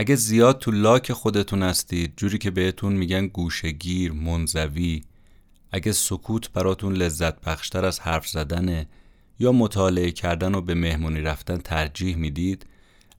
اگه 0.00 0.14
زیاد 0.14 0.58
تو 0.58 0.70
لاک 0.70 1.12
خودتون 1.12 1.62
هستید 1.62 2.12
جوری 2.16 2.38
که 2.38 2.50
بهتون 2.50 2.92
میگن 2.92 3.26
گوشگیر 3.26 4.12
منزوی 4.12 5.02
اگه 5.72 5.92
سکوت 5.92 6.52
براتون 6.52 6.92
لذت 6.92 7.40
بخشتر 7.40 7.84
از 7.84 8.00
حرف 8.00 8.28
زدنه 8.28 8.88
یا 9.38 9.52
مطالعه 9.52 10.10
کردن 10.10 10.54
و 10.54 10.60
به 10.60 10.74
مهمونی 10.74 11.20
رفتن 11.20 11.56
ترجیح 11.56 12.16
می‌دید 12.16 12.66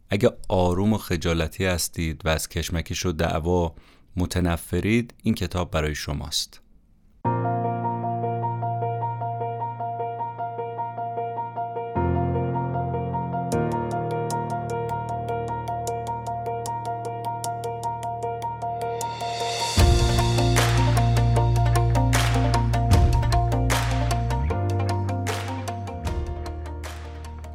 اگه 0.10 0.32
آروم 0.48 0.94
و 0.94 0.98
خجالتی 0.98 1.66
هستید 1.66 2.22
و 2.26 2.30
از 2.30 2.50
کشمکش 2.50 3.06
و 3.06 3.12
دعوا 3.12 3.76
متنفرید 4.16 5.14
این 5.24 5.34
کتاب 5.34 5.72
برای 5.72 5.96
شماست. 5.96 6.62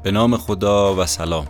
به 0.05 0.11
نام 0.11 0.37
خدا 0.37 0.95
و 0.97 1.07
سلام. 1.07 1.47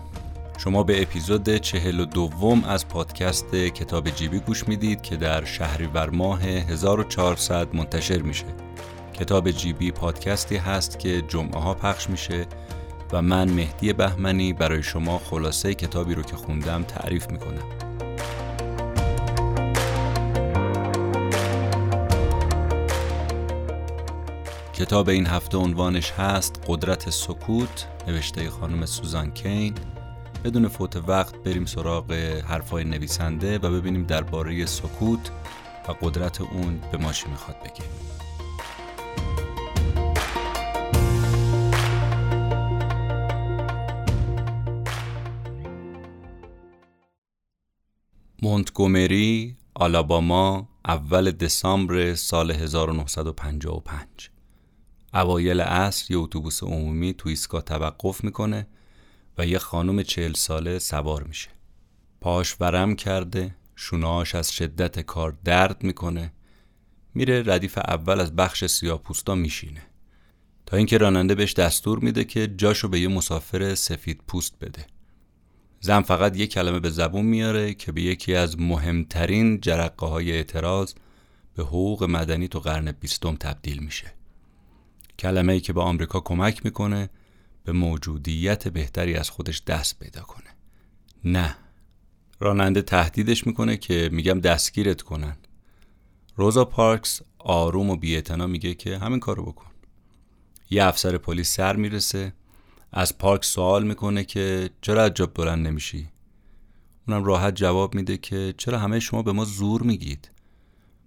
شما 0.59 0.83
به 0.83 1.03
اپیزود 1.03 1.57
چهل 1.57 2.01
و 2.01 2.05
دوم 2.05 2.65
از 2.65 2.89
پادکست 2.89 3.55
کتاب 3.55 4.11
جیبی 4.11 4.39
گوش 4.39 4.69
می‌دید 4.69 5.03
که 5.03 5.17
در 5.17 5.45
شهریور 5.45 6.11
ماه 6.11 6.43
1400 6.43 7.75
منتشر 7.75 8.23
میشه. 8.23 8.45
کتاب 9.13 9.51
جیبی 9.51 9.91
پادکستی 9.91 10.57
هست 10.57 10.99
که 10.99 11.23
جمعه 11.23 11.61
ها 11.61 11.75
پخش 11.75 12.11
میشه 12.11 12.47
و 13.13 13.23
من 13.23 13.51
مهدی 13.51 13.93
بهمنی 13.93 14.53
برای 14.53 14.83
شما 14.83 15.19
خلاصه 15.19 15.75
کتابی 15.75 16.15
رو 16.15 16.23
که 16.23 16.37
خوندم 16.37 16.83
تعریف 16.83 17.31
می‌کنم. 17.31 17.84
کتاب 24.75 25.09
این 25.09 25.27
هفته 25.27 25.59
عنوانش 25.59 26.11
هست 26.11 26.65
قدرت 26.67 27.11
سکوت 27.11 27.89
نوشته 28.09 28.51
خانم 28.51 28.87
سوزان 28.87 29.31
کین. 29.31 29.75
بدون 30.45 30.69
فوت 30.69 30.97
وقت 30.97 31.37
بریم 31.37 31.65
سراغ 31.65 32.13
حرفای 32.49 32.85
نویسنده 32.85 33.59
و 33.59 33.71
ببینیم 33.71 34.05
درباره 34.05 34.67
سکوت 34.67 35.31
و 35.89 35.93
قدرت 35.93 36.41
اون 36.41 36.81
به 36.93 36.99
ما 36.99 37.13
چی 37.13 37.29
می‌خواد 37.29 37.57
بگه. 37.57 37.85
مونتگومری 48.43 49.57
آلاباما 49.75 50.69
اول 50.85 51.31
دسامبر 51.31 52.15
سال 52.15 52.51
1955 52.51 54.34
اوایل 55.15 55.61
عصر 55.61 56.13
یه 56.13 56.19
اتوبوس 56.19 56.63
عمومی 56.63 57.15
تو 57.15 57.29
ایستگاه 57.29 57.63
توقف 57.63 58.25
می‌کنه 58.25 58.67
و 59.39 59.47
یه 59.47 59.59
خانم 59.59 60.03
چهل 60.03 60.33
ساله 60.33 60.79
سوار 60.79 61.23
میشه. 61.23 61.49
پاش 62.21 62.57
ورم 62.61 62.97
کرده 62.97 63.55
شوناش 63.77 64.35
از 64.35 64.53
شدت 64.53 65.01
کار 65.01 65.37
درد 65.45 65.83
می‌کنه. 65.83 66.33
میره 67.15 67.43
ردیف 67.47 67.79
اول 67.79 68.21
از 68.21 68.37
بخش 68.37 68.65
سیاپوستا 68.65 69.35
میشینه. 69.35 69.83
تا 70.67 70.77
اینکه 70.77 70.99
راننده 70.99 71.35
بهش 71.35 71.53
دستور 71.53 71.99
میده 71.99 72.25
که 72.25 72.47
جاشو 72.47 72.89
به 72.89 73.01
یه 73.01 73.09
مسافر 73.09 73.75
سفید 73.75 74.21
پوست 74.29 74.55
بده. 74.61 74.87
زن 75.81 76.01
فقط 76.01 76.37
یه 76.37 76.47
کلمه 76.47 76.81
به 76.81 76.91
زبون 76.91 77.27
میاره 77.27 77.75
که 77.75 77.93
به 77.93 78.03
یکی 78.03 78.35
از 78.35 78.61
مهمترین 78.61 79.61
جرقه 79.61 80.07
های 80.07 80.33
اعتراض 80.33 80.95
به 81.55 81.63
حقوق 81.63 82.05
مدنی 82.05 82.49
تو 82.49 82.61
قرن 82.61 82.93
بیستم 82.93 83.37
تبدیل 83.37 83.79
میشه. 83.79 84.15
کلمه 85.19 85.53
ای 85.53 85.61
که 85.61 85.73
به 85.73 85.81
آمریکا 85.81 86.21
کمک 86.21 86.65
می‌کنه 86.65 87.11
به 87.65 87.73
موجودیت 87.73 88.69
بهتری 88.69 89.15
از 89.15 89.31
خودش 89.31 89.63
دست 89.67 89.99
پیدا 89.99 90.23
کنه. 90.23 90.51
نه. 91.25 91.57
راننده 92.41 92.83
تهدیدش 92.83 93.47
می‌کنه 93.47 93.77
که 93.77 94.09
میگم 94.13 94.41
دستگیرت 94.41 95.03
کنن. 95.03 95.37
روزا 96.37 96.65
پارکس 96.65 97.21
آروم 97.39 97.91
و 97.91 97.97
بیعتنا 97.97 98.47
میگه 98.47 98.75
که 98.75 98.99
همین 98.99 99.21
کارو 99.21 99.43
بکن. 99.43 99.71
یه 100.71 100.85
افسر 100.85 101.19
پلیس 101.19 101.55
سر 101.55 101.77
می‌رسه. 101.77 102.33
از 102.93 103.19
پارکس 103.19 103.47
سوال 103.47 103.87
می‌کنه 103.87 104.25
که 104.25 104.71
چرا 104.81 105.03
از 105.03 105.15
جاب 105.15 105.35
بلند 105.35 105.67
نمیشی؟ 105.67 106.09
اونم 107.09 107.25
راحت 107.25 107.55
جواب 107.55 107.95
میده 107.95 108.17
که 108.17 108.55
چرا 108.59 108.79
همه 108.79 109.01
شما 109.01 109.23
به 109.23 109.33
ما 109.33 109.45
زور 109.45 109.83
میگید؟ 109.83 110.31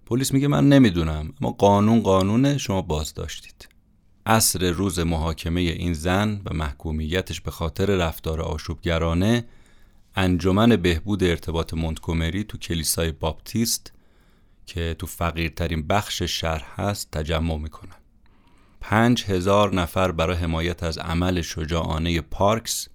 پلیس 0.06 0.32
میگه 0.32 0.48
من 0.48 0.68
نمی‌دونم 0.68 1.32
اما 1.40 1.50
قانون 1.50 2.00
قانونه 2.00 2.58
شما 2.58 2.82
باز 2.82 3.14
داشتید 3.14 3.68
عصر 4.28 4.70
روز 4.70 4.98
محاکمه 4.98 5.60
این 5.60 5.92
زن 5.92 6.42
و 6.44 6.54
محکومیتش 6.54 7.40
به 7.40 7.50
خاطر 7.50 7.86
رفتار 7.86 8.40
آشوبگرانه 8.40 9.44
انجمن 10.16 10.76
بهبود 10.76 11.24
ارتباط 11.24 11.74
مونتگومری 11.74 12.44
تو 12.44 12.58
کلیسای 12.58 13.12
باپتیست 13.12 13.92
که 14.66 14.96
تو 14.98 15.06
فقیرترین 15.06 15.86
بخش 15.86 16.22
شهر 16.22 16.64
هست 16.76 17.10
تجمع 17.10 17.56
می‌کنن. 17.58 17.96
پنج 18.80 19.24
هزار 19.24 19.74
نفر 19.74 20.12
برای 20.12 20.36
حمایت 20.36 20.82
از 20.82 20.98
عمل 20.98 21.40
شجاعانه 21.40 22.20
پارکس 22.20 22.88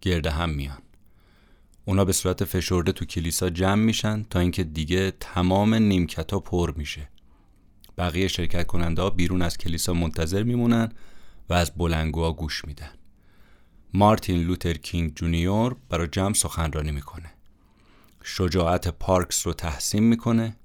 گرد 0.00 0.26
هم 0.26 0.50
میان. 0.50 0.82
اونا 1.84 2.04
به 2.04 2.12
صورت 2.12 2.44
فشرده 2.44 2.92
تو 2.92 3.04
کلیسا 3.04 3.50
جمع 3.50 3.82
میشن 3.82 4.22
تا 4.30 4.38
اینکه 4.38 4.64
دیگه 4.64 5.12
تمام 5.20 5.74
نیمکتا 5.74 6.40
پر 6.40 6.72
میشه. 6.76 7.08
بقیه 8.00 8.28
شرکت 8.28 8.66
کننده 8.66 9.02
ها 9.02 9.10
بیرون 9.10 9.42
از 9.42 9.58
کلیسا 9.58 9.92
منتظر 9.94 10.42
میمونن 10.42 10.92
و 11.48 11.54
از 11.54 11.72
بلنگوها 11.76 12.32
گوش 12.32 12.64
میدن. 12.64 12.92
مارتین 13.94 14.42
لوتر 14.42 14.72
کینگ 14.72 15.14
جونیور 15.14 15.76
برای 15.88 16.08
جمع 16.08 16.34
سخنرانی 16.34 16.90
می‌کنه. 16.90 17.32
شجاعت 18.22 18.88
پارکس 18.88 19.46
رو 19.46 19.52
تحسین 19.52 20.02
می‌کنه. 20.02 20.56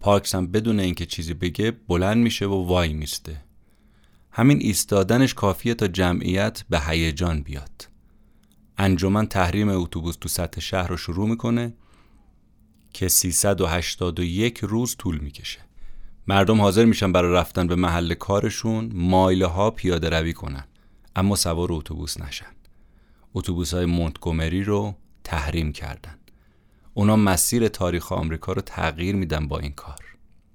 پارکس 0.00 0.34
هم 0.34 0.46
بدون 0.46 0.80
اینکه 0.80 1.06
چیزی 1.06 1.34
بگه 1.34 1.70
بلند 1.70 2.16
میشه 2.16 2.46
و 2.46 2.66
وای 2.66 2.92
میسته. 2.92 3.44
همین 4.32 4.58
ایستادنش 4.60 5.34
کافیه 5.34 5.74
تا 5.74 5.86
جمعیت 5.88 6.64
به 6.70 6.80
هیجان 6.80 7.42
بیاد. 7.42 7.88
انجمن 8.78 9.26
تحریم 9.26 9.68
اتوبوس 9.68 10.16
تو 10.16 10.28
سطح 10.28 10.60
شهر 10.60 10.88
رو 10.88 10.96
شروع 10.96 11.28
می‌کنه 11.28 11.74
که 12.92 13.08
381 13.08 14.58
روز 14.58 14.96
طول 14.96 15.18
می‌کشه. 15.18 15.69
مردم 16.30 16.60
حاضر 16.60 16.84
میشن 16.84 17.12
برای 17.12 17.32
رفتن 17.32 17.66
به 17.66 17.74
محل 17.74 18.14
کارشون 18.14 18.90
مایله 18.94 19.46
ها 19.46 19.70
پیاده 19.70 20.08
روی 20.10 20.32
کنن. 20.32 20.64
اما 21.16 21.36
سوار 21.36 21.72
اتوبوس 21.72 22.20
نشن. 22.20 22.46
اتوبوس 23.34 23.74
های 23.74 23.84
مونتگومری 23.84 24.64
رو 24.64 24.94
تحریم 25.24 25.72
کردن. 25.72 26.18
اونا 26.94 27.16
مسیر 27.16 27.68
تاریخ 27.68 28.12
آمریکا 28.12 28.52
رو 28.52 28.62
تغییر 28.62 29.16
میدن 29.16 29.48
با 29.48 29.58
این 29.58 29.72
کار. 29.72 29.98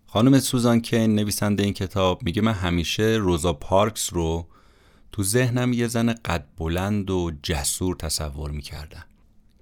خانم 0.06 0.40
سوزان 0.40 0.82
کین 0.82 1.16
نویسنده 1.16 1.64
این 1.64 1.74
کتاب 1.74 2.24
میگه 2.24 2.42
من 2.42 2.54
همیشه 2.54 3.04
روزا 3.04 3.54
پارکس 3.54 4.14
رو 4.14 4.48
تو 5.12 5.24
ذهنم 5.24 5.74
یه 5.74 5.88
زن 5.88 6.14
قد 6.14 6.46
بلند 6.58 7.10
و 7.12 7.32
جسور 7.44 7.96
تصور 7.96 8.52
می‌کردم. 8.52 9.06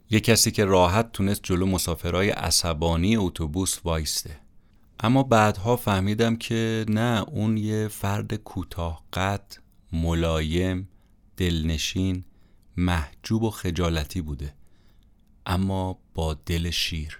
یه 0.09 0.19
کسی 0.19 0.51
که 0.51 0.65
راحت 0.65 1.11
تونست 1.11 1.43
جلو 1.43 1.65
مسافرهای 1.65 2.29
عصبانی 2.29 3.17
اتوبوس 3.17 3.79
وایسته. 3.83 4.42
اما 5.03 5.23
بعدها 5.23 5.75
فهمیدم 5.75 6.35
که 6.35 6.85
نه 6.89 7.23
اون 7.27 7.57
یه 7.57 7.87
فرد 7.87 8.33
کوتاه 8.33 9.03
قد 9.13 9.53
ملایم 9.93 10.89
دلنشین 11.37 12.23
محجوب 12.77 13.43
و 13.43 13.49
خجالتی 13.49 14.21
بوده. 14.21 14.53
اما 15.45 15.99
با 16.13 16.33
دل 16.33 16.69
شیر. 16.69 17.19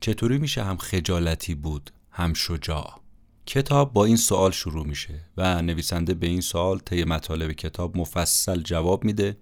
چطوری 0.00 0.38
میشه 0.38 0.64
هم 0.64 0.76
خجالتی 0.76 1.54
بود 1.54 1.90
هم 2.10 2.34
شجاع؟ 2.34 3.00
کتاب 3.46 3.92
با 3.92 4.04
این 4.04 4.16
سوال 4.16 4.50
شروع 4.50 4.86
میشه 4.86 5.20
و 5.36 5.62
نویسنده 5.62 6.14
به 6.14 6.26
این 6.26 6.40
سوال 6.40 6.78
طی 6.78 7.04
مطالب 7.04 7.52
کتاب 7.52 7.96
مفصل 7.96 8.60
جواب 8.62 9.04
میده 9.04 9.36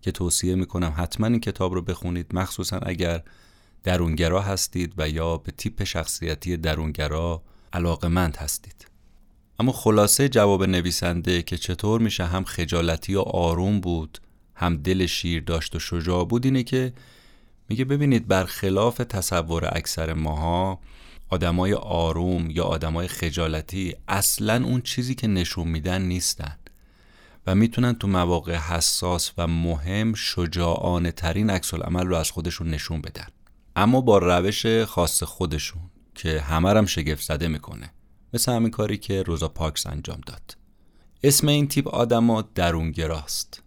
که 0.00 0.12
توصیه 0.12 0.54
می‌کنم 0.54 0.94
حتما 0.96 1.26
این 1.26 1.40
کتاب 1.40 1.74
رو 1.74 1.82
بخونید 1.82 2.34
مخصوصا 2.34 2.78
اگر 2.78 3.22
درونگرا 3.84 4.42
هستید 4.42 4.94
و 4.96 5.08
یا 5.08 5.36
به 5.36 5.52
تیپ 5.52 5.84
شخصیتی 5.84 6.56
درونگرا 6.56 7.42
علاقمند 7.72 8.36
هستید. 8.36 8.86
اما 9.58 9.72
خلاصه 9.72 10.28
جواب 10.28 10.64
نویسنده 10.64 11.42
که 11.42 11.56
چطور 11.56 12.00
میشه 12.00 12.24
هم 12.24 12.44
خجالتی 12.44 13.14
و 13.14 13.20
آروم 13.20 13.80
بود 13.80 14.18
هم 14.54 14.76
دل 14.76 15.06
شیر 15.06 15.42
داشت 15.42 15.76
و 15.76 15.78
شجاع 15.78 16.24
بود 16.24 16.44
اینه 16.44 16.62
که 16.62 16.92
میگه 17.68 17.84
ببینید 17.84 18.28
برخلاف 18.28 18.96
تصور 18.96 19.68
اکثر 19.72 20.12
ماها 20.12 20.80
آدمای 21.28 21.74
آروم 21.74 22.50
یا 22.50 22.64
آدمای 22.64 23.08
خجالتی 23.08 23.96
اصلا 24.08 24.64
اون 24.64 24.80
چیزی 24.80 25.14
که 25.14 25.26
نشون 25.26 25.68
میدن 25.68 26.02
نیستن 26.02 26.58
و 27.46 27.54
می‌تونن 27.54 27.94
تو 27.94 28.08
مواقع 28.08 28.54
حساس 28.54 29.32
و 29.38 29.46
مهم 29.46 30.14
شجاعانه 30.14 31.12
ترین 31.12 31.50
عکس 31.50 31.74
العمل 31.74 32.06
رو 32.06 32.16
از 32.16 32.30
خودشون 32.30 32.70
نشون 32.70 33.00
بدن. 33.00 33.26
اما 33.76 34.00
با 34.00 34.18
روش 34.18 34.66
خاص 34.66 35.22
خودشون 35.22 35.82
که 36.14 36.40
همه 36.40 36.70
رم 36.70 36.86
شگفت 36.86 37.22
زده 37.22 37.48
می‌کنه. 37.48 37.92
مثل 38.34 38.52
همین 38.52 38.70
کاری 38.70 38.98
که 38.98 39.22
روزا 39.22 39.48
پاکس 39.48 39.86
انجام 39.86 40.20
داد. 40.26 40.56
اسم 41.22 41.48
این 41.48 41.68
تیپ 41.68 41.88
آدما 41.88 42.42
درونگراست. 42.42 43.62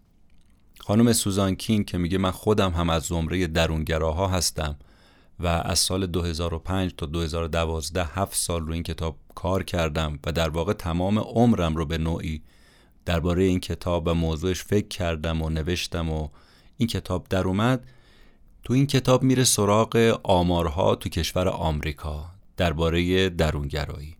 خانم 0.80 1.12
سوزان 1.12 1.54
کینگ 1.54 1.86
که 1.86 1.98
میگه 1.98 2.18
من 2.18 2.30
خودم 2.30 2.70
هم 2.70 2.90
از 2.90 3.02
زمره 3.02 3.46
درونگراها 3.46 4.28
هستم 4.28 4.76
و 5.40 5.46
از 5.46 5.78
سال 5.78 6.06
2005 6.06 6.94
تا 6.96 7.06
2012 7.06 8.04
هفت 8.04 8.36
سال 8.36 8.66
رو 8.66 8.72
این 8.72 8.82
کتاب 8.82 9.16
کار 9.34 9.62
کردم 9.62 10.18
و 10.26 10.32
در 10.32 10.48
واقع 10.48 10.72
تمام 10.72 11.18
عمرم 11.18 11.76
رو 11.76 11.86
به 11.86 11.98
نوعی 11.98 12.42
درباره 13.04 13.42
این 13.42 13.60
کتاب 13.60 14.06
و 14.06 14.14
موضوعش 14.14 14.64
فکر 14.64 14.88
کردم 14.88 15.42
و 15.42 15.50
نوشتم 15.50 16.10
و 16.10 16.28
این 16.76 16.88
کتاب 16.88 17.26
در 17.28 17.44
اومد. 17.44 17.86
تو 18.68 18.74
این 18.74 18.86
کتاب 18.86 19.22
میره 19.22 19.44
سراغ 19.44 20.20
آمارها 20.22 20.94
تو 20.94 21.08
کشور 21.08 21.48
آمریکا 21.48 22.30
درباره 22.56 23.28
درونگرایی. 23.28 24.16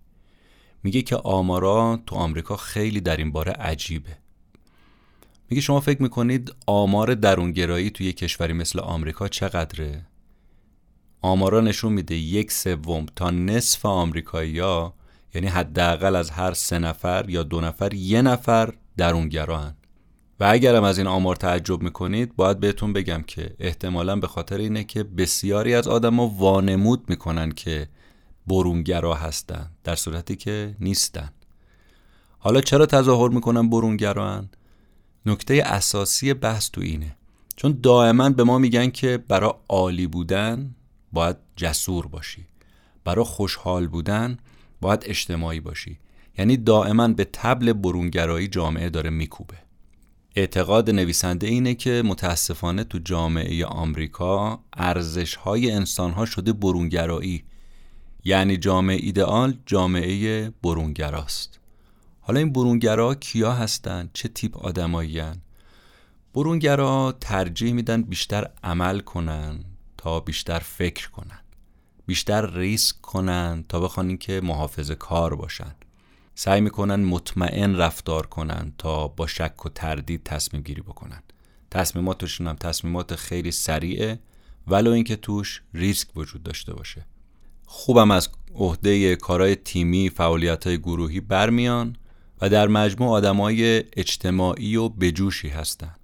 میگه 0.82 1.02
که 1.02 1.16
آمارا 1.16 2.00
تو 2.06 2.16
آمریکا 2.16 2.56
خیلی 2.56 3.00
در 3.00 3.16
این 3.16 3.32
باره 3.32 3.52
عجیبه. 3.52 4.16
میگه 5.50 5.60
شما 5.60 5.80
فکر 5.80 6.02
می‌کنید 6.02 6.54
آمار 6.66 7.14
درونگرایی 7.14 7.90
توی 7.90 8.12
کشوری 8.12 8.52
مثل 8.52 8.80
آمریکا 8.80 9.28
چقدره؟ 9.28 10.06
آمارا 11.20 11.60
نشون 11.60 11.92
میده 11.92 12.14
یک 12.14 12.52
سوم 12.52 13.06
تا 13.16 13.30
نصف 13.30 13.86
آمریکایی‌ها 13.86 14.94
یعنی 15.34 15.46
حداقل 15.46 16.16
از 16.16 16.30
هر 16.30 16.52
سه 16.52 16.78
نفر 16.78 17.24
یا 17.28 17.42
دو 17.42 17.60
نفر 17.60 17.94
یه 17.94 18.22
نفر 18.22 18.74
درونگران. 18.96 19.74
و 20.40 20.44
اگرم 20.50 20.85
از 20.85 20.99
این 20.99 21.06
آمار 21.06 21.37
تعجب 21.37 21.82
می‌کنید 21.82 22.37
باید 22.37 22.61
بهتون 22.61 22.93
بگم 22.93 23.23
که 23.26 23.55
احتمالا 23.58 24.17
به 24.17 24.26
خاطر 24.26 24.58
اینه 24.58 24.85
که 24.85 25.02
بسیاری 25.02 25.75
از 25.75 25.88
آدما 25.88 26.29
وانمود 26.29 27.05
می‌کنن 27.11 27.52
که 27.52 27.88
برونگرا 28.46 29.14
هستن 29.14 29.70
در 29.85 29.94
صورتی 29.94 30.37
که 30.37 30.76
نیستن. 30.81 31.31
حالا 32.38 32.61
چرا 32.61 32.87
تظاهر 32.87 33.29
می‌کنن 33.29 33.70
برونگران؟ 33.70 34.49
نکته 35.26 35.62
اساسی 35.67 36.35
بحث 36.35 36.70
تو 36.70 36.81
اینه. 36.81 37.17
چون 37.56 37.79
دائما 37.82 38.31
به 38.31 38.44
ما 38.44 38.58
میگن 38.58 38.90
که 38.90 39.19
برای 39.29 39.52
عالی 39.69 40.06
بودن 40.06 40.75
باید 41.12 41.37
جسور 41.56 42.06
باشی. 42.06 42.46
برای 43.05 43.25
خوشحال 43.25 43.87
بودن 43.87 44.38
باید 44.81 45.02
اجتماعی 45.06 45.61
باشی. 45.61 45.99
یعنی 46.38 46.56
دائما 46.56 47.08
به 47.08 47.25
تبل 47.32 47.73
برونگرایی 47.73 48.49
جامعه 48.49 48.90
داره 48.90 49.11
میکوبه. 49.11 49.67
اعتقاد 50.38 50.90
نویسنده 50.90 51.46
اینه 51.46 51.75
که 51.75 52.02
متاسفانه 52.06 52.85
تو 52.85 52.99
جامعه 52.99 53.67
آمریکا 53.67 54.61
ارزش 54.73 55.35
های 55.35 55.70
انسان 55.70 56.12
ها 56.12 56.26
شده 56.26 56.52
برونگرایی. 56.52 57.44
یعنی 58.25 58.56
جامعه 58.56 58.96
ایدئال 58.96 59.58
جامعه 59.67 60.50
برونگراست. 60.62 61.58
حالا 62.20 62.40
این 62.40 62.52
برونگرا 62.52 63.14
کیا 63.14 63.52
هستن؟ 63.52 64.11
چه 64.12 64.29
تیپ 64.29 64.56
آدمایی 64.56 65.23
برونگرا 66.35 67.17
ترجیح 67.20 67.73
میدن 67.73 68.02
بیشتر 68.02 68.50
عمل 68.62 69.00
کنن 69.00 69.64
تا 69.96 70.20
بیشتر 70.20 70.58
فکر 70.58 71.11
کنن. 71.11 71.40
بیشتر 72.06 72.58
ریسک 72.58 73.00
کنن 73.00 73.64
تا 73.69 73.81
بخوان 73.81 74.17
که 74.17 74.40
محافظ 74.44 74.90
کار 74.90 75.35
باشن. 75.35 75.75
سعی 76.40 76.61
می‌کنن 76.61 77.05
مطمئن 77.05 77.76
رفتار 77.76 78.26
کنن 78.26 78.73
تا 78.79 79.08
با 79.08 79.26
شک 79.26 79.67
و 79.67 79.69
تردید 79.69 80.23
تصمیم 80.25 80.62
گیری 80.62 80.81
بکنن. 80.81 81.23
تصمیماتشون 81.70 82.46
هم 82.46 82.56
تصمیمات 82.56 83.14
خیلی 83.14 83.50
سریعه 83.50 84.19
ولو 84.67 84.90
اینکه 84.90 85.17
توش 85.17 85.62
ریسک 85.75 86.17
وجود 86.17 86.43
داشته 86.43 86.75
باشه. 86.75 87.06
خوبم 87.67 88.11
از 88.11 88.29
عهده 88.55 89.17
کارهای 89.17 89.56
تیمی 89.56 90.11
فعالیت 90.11 90.67
های 90.67 90.79
گروهی 90.79 91.20
برمیان 91.20 91.96
و 92.40 92.49
در 92.49 92.69
مجموع 92.69 93.11
آدمای 93.11 93.85
اجتماعی 93.96 94.76
و 94.76 94.88
بجوشی 94.88 95.49
هستن. 95.49 95.94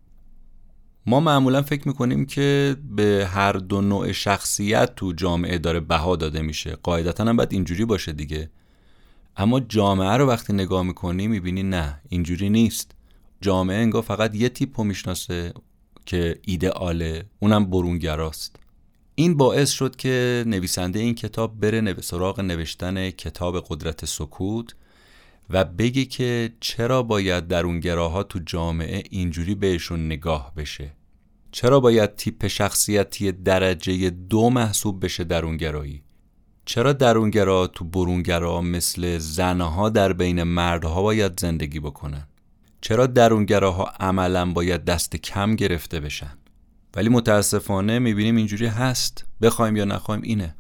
ما 1.06 1.20
معمولا 1.20 1.62
فکر 1.62 1.88
می‌کنیم 1.88 2.26
که 2.26 2.76
به 2.90 3.28
هر 3.30 3.52
دو 3.52 3.80
نوع 3.80 4.12
شخصیت 4.12 4.94
تو 4.94 5.12
جامعه 5.12 5.58
داره 5.58 5.80
بها 5.80 6.16
داده 6.16 6.42
میشه. 6.42 6.76
قاعدتا 6.82 7.24
هم 7.24 7.36
باید 7.36 7.52
اینجوری 7.52 7.84
باشه 7.84 8.12
دیگه. 8.12 8.50
اما 9.36 9.60
جامعه 9.60 10.16
رو 10.16 10.26
وقتی 10.26 10.52
نگاه 10.52 10.82
می‌کنی 10.82 11.28
می‌بینی 11.28 11.62
نه 11.62 12.00
اینجوری 12.08 12.50
نیست. 12.50 12.94
جامعه 13.40 13.76
انگار 13.76 14.02
فقط 14.02 14.34
یه 14.34 14.48
تیپ 14.48 14.80
رو 14.80 14.84
می‌شناسه 14.84 15.52
که 16.06 16.38
ایدئاله 16.42 17.24
اونم 17.40 17.70
برونگراست. 17.70 18.56
این 19.14 19.36
باعث 19.36 19.70
شد 19.70 19.96
که 19.96 20.44
نویسنده 20.46 20.98
این 20.98 21.14
کتاب 21.14 21.60
بره 21.60 22.00
سراغ 22.00 22.40
نوشتن 22.40 23.10
کتاب 23.10 23.64
قدرت 23.68 24.04
سکوت 24.04 24.74
و 25.50 25.64
بگه 25.64 26.04
که 26.04 26.52
چرا 26.60 27.02
باید 27.02 27.46
درونگراها 27.48 28.22
تو 28.22 28.38
جامعه 28.46 29.02
اینجوری 29.10 29.54
بهشون 29.54 30.06
نگاه 30.06 30.52
بشه؟ 30.56 30.92
چرا 31.52 31.80
باید 31.80 32.16
تیپ 32.16 32.46
شخصیتی 32.46 33.32
درجه 33.32 34.10
دو 34.10 34.50
محسوب 34.50 35.04
بشه 35.04 35.24
درونگرایی؟ 35.24 36.03
چرا 36.64 36.92
درونگرا 36.92 37.66
تو 37.66 37.84
برونگرا 37.84 38.60
مثل 38.60 39.18
زنها 39.18 39.88
در 39.88 40.12
بین 40.12 40.42
مردها 40.42 41.02
باید 41.02 41.40
زندگی 41.40 41.80
بکنن؟ 41.80 42.26
چرا 42.80 43.06
درونگراها 43.06 43.84
عملا 44.00 44.52
باید 44.52 44.84
دست 44.84 45.16
کم 45.16 45.56
گرفته 45.56 46.00
بشن؟ 46.00 46.38
ولی 46.96 47.08
متاسفانه 47.08 47.98
می‌بینیم 47.98 48.36
اینجوری 48.36 48.66
هست. 48.66 49.24
بخوایم 49.42 49.76
یا 49.76 49.84
نخوایم 49.84 50.22
اینه. 50.22 50.54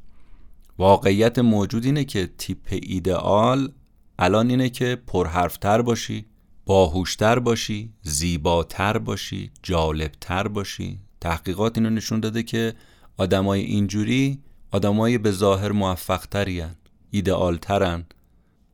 واقعیت 0.78 1.38
موجود 1.38 1.84
اینه 1.84 2.04
که 2.04 2.30
تیپ 2.38 2.68
ایدئال 2.70 3.72
الان 4.18 4.50
اینه 4.50 4.70
که 4.70 5.02
پرحرفتر 5.06 5.82
باشی 5.82 6.26
باهوشتر 6.66 7.38
باشی 7.38 7.92
زیباتر 8.02 8.98
باشی 8.98 9.50
جالبتر 9.62 10.48
باشی. 10.48 10.98
تحقیقات 11.20 11.78
اینو 11.78 11.90
نشون 11.90 12.20
داده 12.20 12.42
که 12.42 12.74
آدمای 13.16 13.60
اینجوری 13.60 14.42
آدمای 14.74 15.18
به 15.18 15.30
ظاهر 15.30 15.72
موفق 15.72 16.26
ترین 16.26 16.70
ایدئال 17.10 17.56
ترن 17.56 18.04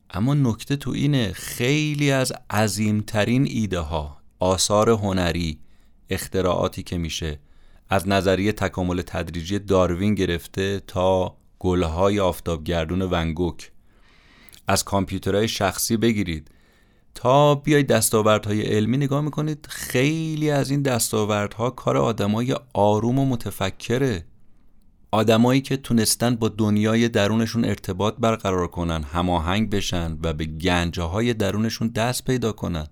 اما 0.09 0.33
نکته 0.33 0.75
تو 0.75 0.91
اینه 0.91 1.31
خیلی 1.33 2.11
از 2.11 2.33
عظیمترین 2.49 3.47
ایده 3.49 3.79
ها 3.79 4.17
آثار 4.39 4.89
هنری 4.89 5.59
اختراعاتی 6.09 6.83
که 6.83 6.97
میشه 6.97 7.39
از 7.89 8.07
نظریه 8.07 8.51
تکامل 8.51 9.01
تدریجی 9.01 9.59
داروین 9.59 10.15
گرفته 10.15 10.79
تا 10.87 11.37
گلهای 11.59 12.19
آفتابگردون 12.19 13.01
ونگوک 13.01 13.71
از 14.67 14.83
کامپیوترهای 14.83 15.47
شخصی 15.47 15.97
بگیرید. 15.97 16.51
تا 17.15 17.55
بیاید 17.55 17.87
دستاوردهای 17.87 18.61
علمی 18.61 18.97
نگاه 18.97 19.21
می‌کنید 19.21 19.67
خیلی 19.69 20.49
از 20.49 20.71
این 20.71 20.81
دستاوردها 20.81 21.69
کار 21.69 21.97
آدمای 21.97 22.55
آروم 22.73 23.19
و 23.19 23.25
متفکره. 23.25 24.25
آدمایی 25.13 25.61
که 25.61 25.77
تونستن 25.77 26.35
با 26.35 26.49
دنیای 26.49 27.09
درونشون 27.09 27.65
ارتباط 27.65 28.15
برقرار 28.19 28.67
کنن 28.67 29.03
هماهنگ 29.03 29.69
بشن 29.69 30.17
و 30.23 30.33
به 30.33 30.45
گنجه 30.45 31.33
درونشون 31.33 31.87
دست 31.87 32.25
پیدا 32.25 32.51
کنن. 32.51 32.87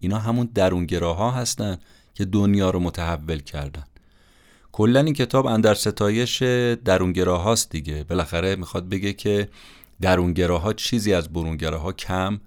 اینا 0.00 0.18
همون 0.18 0.48
درونگراها 0.54 1.30
هستن 1.30 1.78
که 2.14 2.24
دنیا 2.24 2.70
رو 2.70 2.80
متحول 2.80 3.38
کردن. 3.38 3.84
کلا 4.72 5.00
این 5.00 5.14
کتاب 5.14 5.46
اندر 5.46 5.74
ستایش 5.74 6.42
درونگراهاست 6.84 7.70
دیگه. 7.70 8.04
بالاخره 8.04 8.56
می‌خواد 8.56 8.88
بگه 8.88 9.12
که 9.12 9.48
درونگراها 10.00 10.72
چیزی 10.72 11.14
از 11.14 11.28
برونگراها 11.28 11.92
کم 11.92 12.40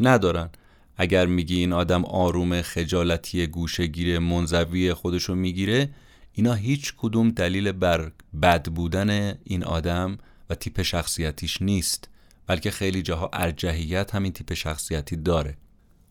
ندارن. 0.00 0.50
اگر 0.96 1.26
میگی 1.26 1.56
این 1.56 1.72
آدم 1.72 2.04
آروم 2.04 2.62
خجالتی 2.62 3.46
گوشگیر 3.46 4.18
منزوی 4.18 4.94
خودشو 4.94 5.34
می‌گیره 5.34 5.90
اینا 6.38 6.54
هیچ 6.54 6.94
کدوم 6.96 7.30
دلیل 7.30 7.72
بر 7.72 8.12
بد 8.42 8.68
بودن 8.68 9.38
این 9.44 9.64
آدم 9.64 10.18
و 10.50 10.54
تیپ 10.54 10.82
شخصیتیش 10.82 11.62
نیست 11.62 12.08
بلکه 12.46 12.70
خیلی 12.70 13.02
جاها 13.02 13.30
ارجحیت 13.32 14.14
همین 14.14 14.32
تیپ 14.32 14.54
شخصیتی 14.54 15.16
داره. 15.16 15.56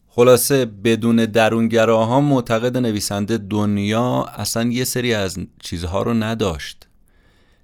خلاصه 0.07 0.65
بدون 0.65 1.15
درونگراها 1.15 2.21
معتقد 2.21 2.77
نویسنده 2.77 3.37
دنیا 3.37 4.23
اصلا 4.23 4.69
یه 4.69 4.83
سری 4.83 5.13
از 5.13 5.39
چیزها 5.59 6.01
رو 6.01 6.13
نداشت. 6.13 6.87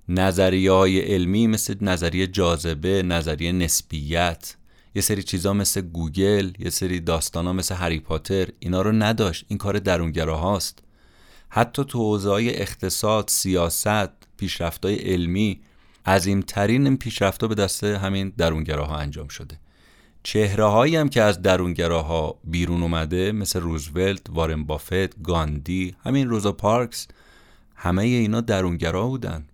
نظریه 0.09 0.71
های 0.71 0.99
علمی 0.99 1.47
مثل 1.47 1.75
نظریه 1.81 2.27
جاذبه 2.27 3.03
نظریه 3.03 3.51
نسبیت 3.51 4.55
یه 4.95 5.01
سری 5.01 5.23
چیزا 5.23 5.53
مثل 5.53 5.81
گوگل 5.81 6.51
یه 6.59 6.69
سری 6.69 6.99
داستان 6.99 7.45
ها 7.45 7.53
مثل 7.53 7.75
هری 7.75 7.99
پاتر 7.99 8.47
اینا 8.59 8.81
رو 8.81 8.91
نداشت. 8.91 9.45
این 9.47 9.57
کار 9.57 9.79
درونگراهاست. 9.79 10.83
حتی 11.53 11.84
تو 11.84 12.00
حوزه 12.00 12.29
اقتصاد 12.31 13.25
سیاست 13.27 14.10
پیشرفت 14.38 14.86
های 14.86 14.96
علمی 14.96 15.60
عظیمترین 16.05 16.88
این 16.88 16.98
پیشرفت 16.98 17.46
به 17.46 17.55
دست 17.55 17.84
همین 17.84 18.34
درونگراها 18.38 18.98
انجام 18.98 19.27
شده. 19.27 19.60
چهره 20.24 20.65
هایی 20.65 20.96
هم 20.96 21.10
که 21.10 21.22
از 21.22 21.41
درونگراها 21.41 22.39
بیرون 22.43 22.81
اومده 22.81 23.31
مثل 23.31 23.60
روزولت، 23.60 24.22
وارن 24.29 24.63
بافت، 24.63 25.24
گاندی، 25.24 25.96
همین 26.03 26.29
روزا 26.29 26.51
پارکس 26.51 27.08
همه 27.75 28.03
اینا 28.03 28.41
درونگرا 28.41 29.08
بودن. 29.08 29.46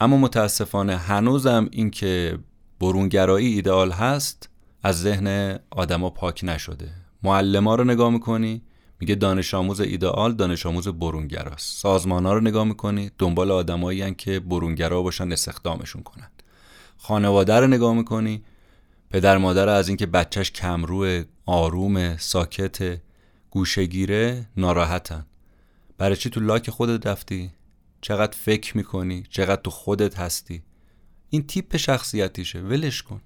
اما 0.00 0.16
متاسفانه 0.16 0.96
هنوزم 0.96 1.68
این 1.72 1.90
که 1.90 2.38
برونگرایی 2.80 3.46
ایدئال 3.54 3.90
هست 3.90 4.48
از 4.82 5.02
ذهن 5.02 5.58
آدما 5.70 6.10
پاک 6.10 6.40
نشده. 6.44 6.90
معلما 7.22 7.74
رو 7.74 7.84
نگاه 7.84 8.10
می‌کنی 8.10 8.62
میگه 9.00 9.14
دانش 9.14 9.54
آموز 9.54 9.80
ایدئال 9.80 10.32
دانش 10.32 10.66
آموز 10.66 10.88
برونگراست 10.88 11.80
سازمان 11.80 12.26
ها 12.26 12.32
رو 12.32 12.40
نگاه 12.40 12.64
می‌کنی 12.64 13.10
دنبال 13.18 13.50
آدمایی 13.50 14.14
که 14.14 14.40
برونگرا 14.40 15.02
باشن 15.02 15.32
استخدامشون 15.32 16.02
کنن. 16.02 16.30
خانواده 16.96 17.60
رو 17.60 17.66
نگاه 17.66 17.94
می‌کنی 17.94 18.42
پدر 19.10 19.38
مادر 19.38 19.68
از 19.68 19.88
اینکه 19.88 20.06
بچهش 20.06 20.50
کمرو 20.50 21.22
آروم 21.46 22.16
ساکت 22.16 23.00
گوشگیره 23.50 24.48
ناراحتن. 24.56 25.26
برای 25.98 26.16
چی 26.16 26.30
تو 26.30 26.40
لاک 26.40 26.70
خودت 26.70 27.06
رفتی؟ 27.06 27.50
چقدر 28.00 28.36
فکر 28.36 28.76
می‌کنی؟ 28.76 29.24
چقدر 29.30 29.62
تو 29.62 29.70
خودت 29.70 30.18
هستی؟ 30.18 30.62
این 31.30 31.46
تیپ 31.46 31.76
شخصیتیشه 31.76 32.60
ولش 32.60 33.02
کن. 33.02 33.20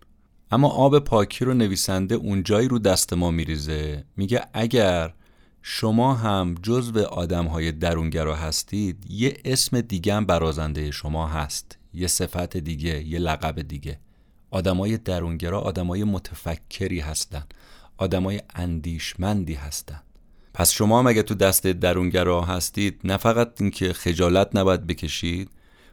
اما 0.50 0.68
آب 0.68 0.98
پاکی 0.98 1.44
رو 1.44 1.54
نویسنده 1.54 2.14
اونجایی 2.14 2.68
رو 2.68 2.78
دست 2.78 3.12
ما 3.12 3.30
میریزه. 3.30 4.04
میگه 4.16 4.44
اگر 4.52 5.14
شما 5.62 6.14
هم 6.14 6.54
جزو 6.62 7.00
آدم 7.00 7.46
های 7.46 7.72
درونگرا 7.72 8.36
هستید 8.36 9.10
یه 9.10 9.36
اسم 9.44 9.80
دیگه 9.80 10.14
هم 10.14 10.26
برازنده 10.26 10.90
شما 10.90 11.26
هست 11.26 11.78
یه 11.94 12.06
صفت 12.06 12.56
دیگه 12.56 13.06
یه 13.06 13.18
لقب 13.18 13.62
دیگه. 13.62 13.98
آدمای 14.50 14.98
درونگرا 14.98 15.60
آدمای 15.60 16.04
متفکری 16.04 17.00
هستن 17.00 17.44
آدمای 17.96 18.40
اندیشمندی 18.54 19.54
هستن. 19.54 20.02
پس 20.54 20.70
شما 20.70 20.98
هم 20.98 21.06
اگه 21.06 21.22
تو 21.22 21.34
دست 21.34 21.66
درونگرا 21.66 22.42
هستید 22.42 23.00
نه 23.04 23.16
فقط 23.16 23.60
اینکه 23.60 23.92
خجالت 23.92 24.56
نباید 24.56 24.86
بکشید 24.86 25.50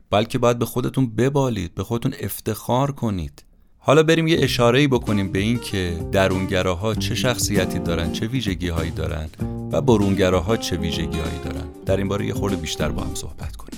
بلکه 0.10 0.38
باید 0.38 0.60
به 0.60 0.66
خودتون 0.66 1.16
ببالید 1.16 1.76
به 1.76 1.84
خودتون 1.84 2.14
افتخار 2.20 2.92
کنید. 2.92 3.44
حالا 3.80 4.04
بریم 4.04 4.28
یه 4.28 4.38
اشاره 4.42 4.88
بکنیم 4.88 5.32
به 5.32 5.40
این 5.40 5.60
که 5.60 5.98
درونگراها 6.12 6.96
چه 6.96 7.16
شخصیتی 7.16 7.80
دارن 7.80 8.12
چه 8.12 8.28
ویژگی 8.28 8.68
هایی 8.68 8.92
دارن 8.92 9.30
و 9.72 9.82
برونگراها 9.82 10.58
چه 10.58 10.78
ویژگی 10.78 11.20
هایی 11.20 11.40
دارن. 11.44 11.64
در 11.86 11.98
این 11.98 12.08
باره 12.08 12.26
یه 12.26 12.34
خورده 12.34 12.56
بیشتر 12.56 12.90
با 12.90 13.02
هم 13.02 13.16
صحبت 13.16 13.56
کنیم. 13.56 13.69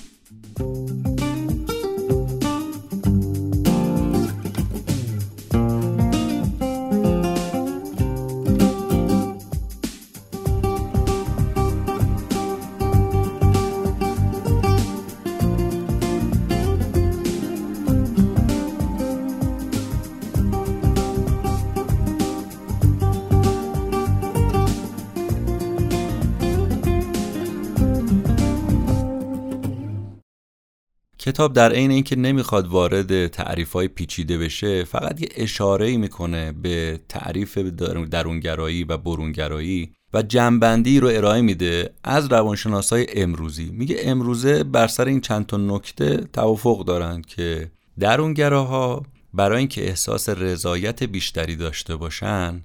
کتاب 31.31 31.53
در 31.53 31.71
عین 31.71 31.91
اینکه 31.91 32.15
نمی‌خواد 32.15 32.67
وارد 32.67 33.27
تعریف 33.27 33.73
های 33.73 33.88
پیچیده 33.88 34.38
بشه 34.38 34.83
فقط 34.83 35.21
یه 35.21 35.29
اشاره 35.35 35.85
ای 35.85 35.97
می‌کنه 35.97 36.51
به 36.51 37.00
تعریف 37.09 37.57
درونگرایی 37.57 38.83
و 38.83 38.97
برونگرایی 38.97 39.91
و 40.13 40.21
جنبندی 40.21 41.00
رو 41.00 41.07
ارائه 41.07 41.41
میده 41.41 41.93
از 42.03 42.31
روانشناسای 42.31 43.07
امروزی. 43.15 43.69
میگه 43.73 43.97
امروزه 44.00 44.63
بر 44.63 44.88
سر 44.88 45.05
این 45.05 45.21
چند 45.21 45.45
تا 45.45 45.57
نکته 45.57 46.17
توافق 46.17 46.85
دارن 46.85 47.21
که 47.21 47.71
درونگراها 48.00 49.05
برای 49.33 49.59
اینکه 49.59 49.88
احساس 49.88 50.29
رضایت 50.29 51.03
بیشتری 51.03 51.55
داشته 51.55 51.95
باشن 51.95 52.61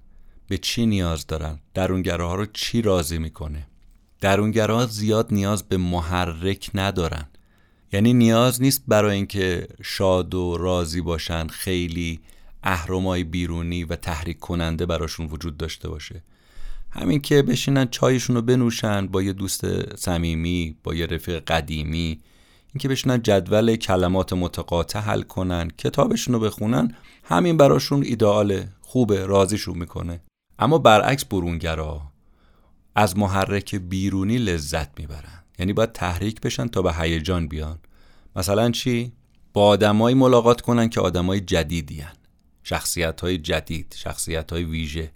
به 0.48 0.58
چی 0.58 0.86
نیاز 0.86 1.26
دارن؟ 1.26 1.58
درونگراها 1.74 2.34
رو 2.34 2.46
چی 2.52 2.82
راضی 2.82 3.18
می‌کنه؟ 3.18 3.66
درونگراها 4.20 4.86
زیاد 4.86 5.28
نیاز 5.30 5.62
به 5.62 5.76
محرک 5.76 6.70
ندارن. 6.74 7.26
یعنی 7.92 8.12
نیاز 8.12 8.62
نیست 8.62 8.84
برای 8.88 9.16
اینکه 9.16 9.68
شاد 9.82 10.34
و 10.34 10.56
راضی 10.56 11.00
باشن 11.00 11.46
خیلی 11.46 12.20
اهرمای 12.62 13.24
بیرونی 13.24 13.84
و 13.84 13.96
تحریک 13.96 14.38
کننده 14.38 14.86
براشون 14.86 15.26
وجود 15.26 15.56
داشته 15.56 15.88
باشه. 15.88 16.22
همین 16.90 17.20
که 17.20 17.42
بشینن 17.42 17.86
چایشون 17.86 18.36
رو 18.36 18.42
بنوشن 18.42 19.06
با 19.06 19.22
یه 19.22 19.32
دوست 19.32 19.94
صمیمی 19.96 20.76
با 20.84 20.94
یه 20.94 21.06
رفیق 21.06 21.44
قدیمی. 21.44 22.20
اینکه 22.74 22.88
بشینن 22.88 23.22
جدول 23.22 23.76
کلمات 23.76 24.32
متقاطع 24.32 24.98
حل 24.98 25.22
کنن 25.22 25.70
کتابشون 25.78 26.34
رو 26.34 26.40
بخونن 26.40 26.94
همین 27.24 27.56
براشون 27.56 28.02
ایدئاله 28.02 28.68
خوبه 28.80 29.26
راضیشون 29.26 29.78
می‌کنه. 29.78 30.20
اما 30.58 30.78
برعکس 30.78 31.24
برونگرا 31.24 32.02
از 32.94 33.18
محرک 33.18 33.74
بیرونی 33.74 34.38
لذت 34.38 35.00
می‌برن. 35.00 35.35
یعنی 35.58 35.72
باید 35.72 35.92
تحریک 35.92 36.40
بشن 36.40 36.66
تا 36.66 36.82
به 36.82 36.92
هیجان 36.94 37.48
بیان. 37.48 37.78
مثلا 38.36 38.70
چی؟ 38.70 39.12
با 39.52 39.66
آدمایی 39.66 40.16
ملاقات 40.16 40.60
کنن 40.60 40.88
که 40.88 41.00
آدمای 41.00 41.40
جدیدی 41.40 42.00
هن. 42.00 42.16
شخصیت 42.62 43.20
های 43.20 43.38
جدید 43.38 43.94
شخصیت 43.98 44.52
های 44.52 44.64
ویژه. 44.64 45.12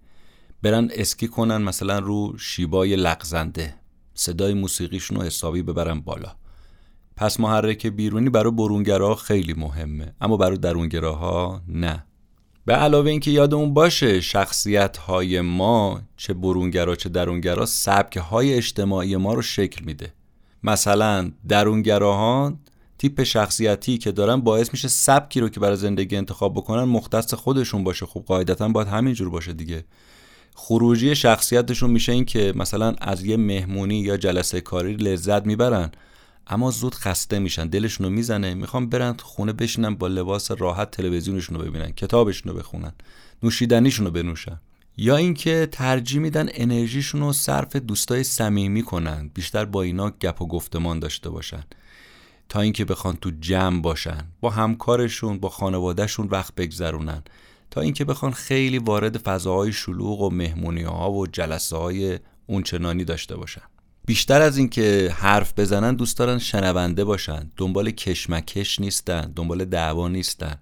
برن 0.63 0.91
اسکی 0.95 1.29
کنن 1.29 1.57
مثلا 1.57 1.99
رو 1.99 2.39
شیبای 2.39 2.97
لغزنده. 2.97 3.75
صدای 4.15 4.55
موسیقیشون 4.55 5.17
رو 5.17 5.23
حسابی 5.23 5.63
ببرن 5.63 6.01
بالا. 6.01 6.33
پس 7.17 7.41
محرک 7.41 7.87
بیرونی 7.87 8.31
برای 8.31 8.53
برونگراها 8.53 9.15
خیلی 9.15 9.55
مهمه 9.55 10.15
اما 10.21 10.37
برای 10.37 10.59
درونگراها 10.59 11.63
نه. 11.69 12.05
به 12.65 12.75
علاوه 12.75 13.11
اینکه 13.11 13.31
یادمون 13.31 13.75
باشه 13.75 14.21
شخصیت 14.21 14.97
های 14.97 15.41
ما 15.41 16.01
چه 16.17 16.35
برونگرا 16.35 16.97
چه 16.97 17.09
درونگرا 17.09 17.67
سبک 17.67 18.17
های 18.17 18.55
اجتماعی 18.55 19.17
ما 19.17 19.35
رو 19.35 19.43
شکل 19.43 19.85
میده. 19.85 20.13
مثلا 20.63 21.33
درونگراها 21.49 22.59
تیپ 22.99 23.23
شخصیتی 23.23 23.99
که 23.99 24.13
دارن 24.13 24.41
باعث 24.41 24.73
میشه 24.73 24.89
سبکی 24.89 25.41
رو 25.41 25.49
که 25.49 25.61
برای 25.61 25.77
زندگی 25.77 26.17
انتخاب 26.17 26.55
بکنن 26.55 26.85
مختص 26.85 27.35
خودشون 27.35 27.85
باشه. 27.85 28.07
خب 28.07 28.25
قاعدتا 28.27 28.69
باید 28.69 28.89
همینجور 28.89 29.31
باشه 29.31 29.53
دیگه. 29.53 29.85
خروجی 30.55 31.15
شخصیتشون 31.15 31.91
میشه 31.91 32.13
این 32.13 32.25
که 32.25 32.53
مثلا 32.57 32.95
از 33.01 33.25
یه 33.25 33.37
مهمونی 33.37 34.01
یا 34.01 34.17
جلسه 34.17 34.61
کاری 34.61 34.95
لذت 34.95 35.47
می‌برن 35.47 35.91
اما 36.47 36.71
زود 36.71 36.95
خسته 36.95 37.39
میشن 37.39 37.67
دلشون 37.67 38.07
رو 38.07 38.13
می‌زنه 38.13 38.55
می‌خوام 38.55 38.89
برن 38.89 39.17
خونه 39.23 39.53
بشینن 39.53 39.95
با 39.95 40.09
لباس 40.09 40.51
راحت 40.51 40.91
تلویزیونشون 40.91 41.57
رو 41.57 41.65
ببینن 41.65 41.93
کتابشون 41.93 42.53
رو 42.53 42.59
بخونن 42.59 42.93
نوشیدنیشون 43.43 44.07
رو 44.07 44.13
بنوشن. 44.13 44.61
یا 45.03 45.17
اینکه 45.17 45.69
ترجیح 45.73 46.21
میدن 46.21 46.49
انرژیشون 46.53 47.21
رو 47.21 47.33
صرف 47.33 47.77
دوستای 47.77 48.25
صمیمی 48.25 48.83
کنن 48.83 49.31
بیشتر 49.35 49.65
با 49.65 49.83
اینا 49.83 50.11
گپ 50.11 50.43
و 50.43 50.47
گفتمان 50.47 50.99
داشته 50.99 51.31
باشن. 51.31 51.63
تا 52.49 52.61
اینکه 52.61 52.85
بخوان 52.85 53.17
تو 53.17 53.31
جمع 53.41 53.81
باشن 53.81 54.25
با 54.41 54.51
همکارشون 54.51 55.39
با 55.39 55.49
خانوادهشون 55.49 56.27
وقت 56.27 56.55
بگذرونن. 56.55 57.23
تا 57.71 57.81
اینکه 57.81 58.05
بخوان 58.05 58.33
خیلی 58.33 58.79
وارد 58.79 59.19
فضاهای 59.19 59.73
شلوغ 59.73 60.21
و 60.21 60.31
مهمونی 60.31 60.83
ها 60.83 61.13
و 61.13 61.27
جلسه 61.27 61.77
های 61.77 62.19
اونچنانی 62.47 63.05
داشته 63.05 63.37
باشن. 63.37 63.63
بیشتر 64.07 64.43
از 64.43 64.59
اینکه 64.59 65.15
حرف 65.17 65.59
بزنن 65.59 65.95
دوست 65.95 66.19
دارن 66.19 66.39
شنونده 66.39 67.05
باشن. 67.05 67.51
دنبال 67.57 67.91
کشمکش 67.91 68.81
نیستن 68.81 69.33
دنبال 69.37 69.65
دعوا 69.65 70.09
نیستن. 70.09 70.59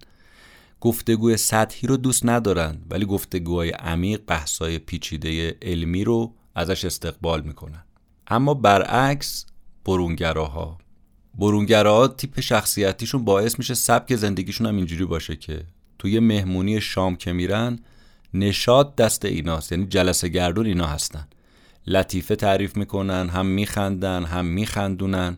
گفتگوی 0.81 1.37
سطحی 1.37 1.87
رو 1.87 1.97
دوست 1.97 2.25
ندارن 2.25 2.77
ولی 2.89 3.05
گفتگوهای 3.05 3.69
عمیق 3.69 4.21
بحثای 4.27 4.79
پیچیده 4.79 5.57
علمی 5.61 6.03
رو 6.03 6.33
ازش 6.55 6.85
استقبال 6.85 7.41
می‌کنن. 7.41 7.83
اما 8.27 8.53
برعکس 8.53 9.45
برونگراها. 9.85 10.77
برونگراها 11.35 12.07
تیپ 12.07 12.39
شخصیتیشون 12.39 13.25
باعث 13.25 13.59
میشه 13.59 13.73
سبک 13.73 14.15
زندگیشون 14.15 14.67
هم 14.67 14.75
اینجوری 14.75 15.05
باشه 15.05 15.35
که 15.35 15.65
توی 15.99 16.19
مهمونی 16.19 16.81
شام 16.81 17.15
که 17.15 17.33
میرن 17.33 17.79
نشاد 18.33 18.95
دست 18.95 19.25
ایناست 19.25 19.71
یعنی 19.71 19.85
جلسه 19.87 20.29
گردون 20.29 20.65
اینا 20.65 20.87
هستن. 20.87 21.27
لطیفه 21.87 22.35
تعریف 22.35 22.77
می‌کنن 22.77 23.29
هم 23.29 23.45
میخندن 23.45 24.23
هم 24.23 24.45
میخندونن. 24.45 25.37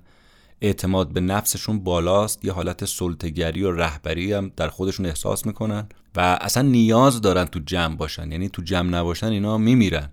اعتماد 0.61 1.13
به 1.13 1.21
نفسشون 1.21 1.79
بالاست. 1.79 2.45
یه 2.45 2.51
حالت 2.51 2.85
سلطگری 2.85 3.63
و 3.63 3.71
رهبری 3.71 4.33
هم 4.33 4.51
در 4.55 4.67
خودشون 4.67 5.05
احساس 5.05 5.45
می‌کنن 5.45 5.87
و 6.15 6.37
اصلا 6.41 6.63
نیاز 6.63 7.21
دارن 7.21 7.45
تو 7.45 7.59
جمع 7.59 7.95
باشن. 7.95 8.31
یعنی 8.31 8.49
تو 8.49 8.61
جمع 8.61 8.89
نباشن 8.89 9.27
اینا 9.27 9.57
میمیرن. 9.57 10.09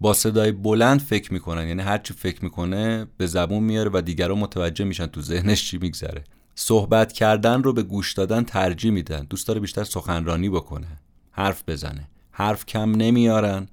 با 0.00 0.12
صدای 0.12 0.52
بلند 0.52 1.00
فکر 1.00 1.32
می‌کنن. 1.32 1.68
یعنی 1.68 1.82
هر 1.82 1.98
چی 1.98 2.14
فکر 2.14 2.44
می‌کنه 2.44 3.06
به 3.16 3.26
زبون 3.26 3.62
میاره 3.62 3.90
و 3.94 4.00
دیگران 4.00 4.38
متوجه 4.38 4.84
میشن 4.84 5.06
تو 5.06 5.20
ذهنش 5.20 5.70
چی 5.70 5.78
میگذره. 5.78 6.24
صحبت 6.54 7.12
کردن 7.12 7.62
رو 7.62 7.72
به 7.72 7.82
گوش 7.82 8.12
دادن 8.12 8.44
ترجیح 8.44 8.90
میدن. 8.90 9.26
دوست 9.30 9.48
داره 9.48 9.60
بیشتر 9.60 9.84
سخنرانی 9.84 10.48
بکنه. 10.48 10.86
حرف 11.30 11.62
بزنه. 11.66 12.08
حرف 12.30 12.66
کم 12.66 12.90
نمیارن 12.90 13.68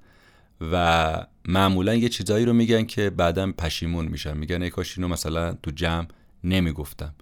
و 0.72 1.26
معمولا 1.44 1.94
یه 1.94 2.08
چیزایی 2.08 2.44
رو 2.44 2.52
میگن 2.52 2.84
که 2.84 3.10
بعدا 3.10 3.52
پشیمون 3.52 4.08
میشن. 4.08 4.36
میگن 4.36 4.62
ای 4.62 4.70
کاش 4.70 4.98
اینو 4.98 5.08
مثلا 5.08 5.52
تو 5.52 5.70
جمع 5.70 6.06
نمی‌گفتم. 6.44 7.14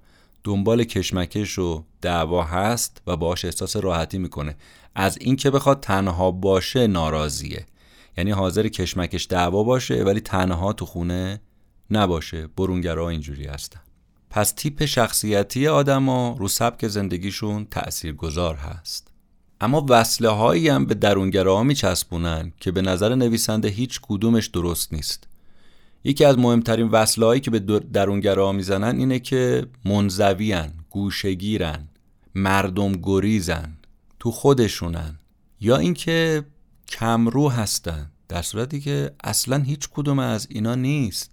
دنبال 0.45 0.85
کشمکش 0.85 1.59
و 1.59 1.85
دعوا 2.01 2.45
هست 2.45 3.03
و 3.07 3.17
باش 3.17 3.45
احساس 3.45 3.77
راحتی 3.77 4.19
می‌کنه. 4.19 4.57
از 4.95 5.19
اینکه 5.21 5.51
بخواد 5.51 5.81
تنها 5.81 6.31
باشه 6.31 6.87
ناراضیه. 6.87 7.67
یعنی 8.19 8.31
حاضر 8.31 8.69
کشمکش 8.69 9.27
دعوا 9.31 9.63
باشه 9.65 10.03
ولی 10.05 10.21
تنها 10.21 10.73
تو 10.73 10.87
خونه 10.87 11.41
نباشه. 11.91 12.47
برونگرا 12.47 13.09
اینجوری 13.09 13.47
هستن. 13.47 13.81
پس 14.31 14.53
تیپ 14.53 14.85
شخصیتی 14.85 15.69
آدما 15.69 16.37
رو 16.39 16.49
سبک 16.49 16.89
زندگیشون 16.89 17.65
تأثیر 17.65 18.13
گذار 18.13 18.55
هست. 18.55 19.10
اما 19.61 19.87
وصله 19.89 20.29
هایی 20.29 20.69
هم 20.69 20.87
به 20.87 20.95
درونگراها 20.95 21.63
میچسبونن 21.63 22.53
که 22.61 22.71
به 22.71 22.83
نظر 22.83 23.15
نویسنده 23.15 23.69
هیچ 23.69 24.01
کدومش 24.03 24.47
درست 24.47 24.93
نیست. 24.93 25.29
یکی 26.05 26.25
از 26.25 26.39
مهمترین 26.39 26.89
وصله 26.89 27.27
هایی 27.27 27.41
که 27.41 27.51
به 27.51 27.59
درونگراها 27.79 28.53
می‌زنن 28.53 28.99
اینه 28.99 29.19
که 29.19 29.67
منزویان 29.85 30.73
گوشگیرن 30.91 31.89
مردم 32.35 32.93
گریزن 32.93 33.77
تو 34.19 34.31
خودشونن 34.31 35.19
یا 35.61 35.77
اینکه 35.77 36.45
کمرو 36.89 37.51
هستن. 37.51 38.11
در 38.29 38.43
صورتی 38.43 38.81
که 38.81 39.11
اصلا 39.25 39.59
هیچ 39.59 39.89
کدوم 39.89 40.19
از 40.19 40.47
اینا 40.51 40.75
نیست. 40.75 41.31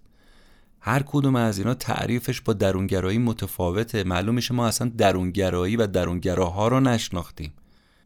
هر 0.80 1.04
کدوم 1.06 1.36
از 1.36 1.58
اینا 1.58 1.74
تعریفش 1.74 2.42
با 2.42 2.54
درونگرایی 2.54 3.18
متفاوته. 3.18 4.04
معلوم 4.04 4.36
میشه 4.36 4.54
ما 4.54 4.68
اصلا 4.68 4.92
درونگرایی 4.98 5.76
و 5.76 5.88
درونگراها 5.88 6.68
رو 6.68 6.80
نشناختیم. 6.80 7.54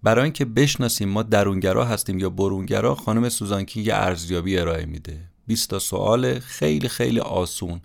برای 0.04 0.24
اینکه 0.24 0.46
بشناسیم 0.46 1.10
ما 1.10 1.24
درونگرا 1.24 1.86
هستیم 1.86 2.20
یا 2.20 2.30
برونگرا 2.30 2.96
خانم 2.96 3.30
سوزانکی 3.30 3.82
یه 3.82 3.96
ارزیابی 3.96 4.58
ارائه 4.58 4.86
میده. 4.86 5.20
20 5.48 5.70
تا 5.70 5.80
سوال 5.80 6.40
خیلی 6.40 6.90
خیلی 6.90 7.20
آسون. 7.20 7.82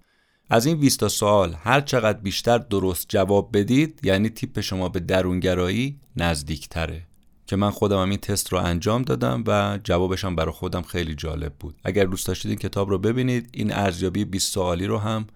از 0.50 0.66
این 0.66 0.80
20 0.80 1.00
تا 1.00 1.08
سوال 1.08 1.56
هر 1.62 1.80
چقدر 1.80 2.18
بیشتر 2.18 2.58
درست 2.58 3.06
جواب 3.08 3.58
بدید 3.58 4.00
یعنی 4.02 4.28
تیپ 4.28 4.60
شما 4.60 4.88
به 4.88 5.00
درونگرایی 5.00 6.00
نزدیکتره. 6.16 7.02
که 7.46 7.56
من 7.56 7.70
خودم 7.70 8.02
هم 8.02 8.10
این 8.10 8.18
تست 8.18 8.52
رو 8.52 8.58
انجام 8.58 9.02
دادم 9.02 9.44
و 9.46 9.78
جوابشم 9.84 10.36
برای 10.36 10.52
خودم 10.52 10.82
خیلی 10.82 11.14
جالب 11.14 11.54
بود. 11.54 11.74
اگر 11.84 12.04
دوست 12.04 12.26
داشتید 12.26 12.50
این 12.50 12.58
کتاب 12.58 12.90
رو 12.90 12.98
ببینید 12.98 13.48
این 13.52 13.72
ارزیابی 13.72 14.24
20 14.24 14.52
سوالی 14.52 14.86
رو 14.86 14.98
هم 14.98 15.26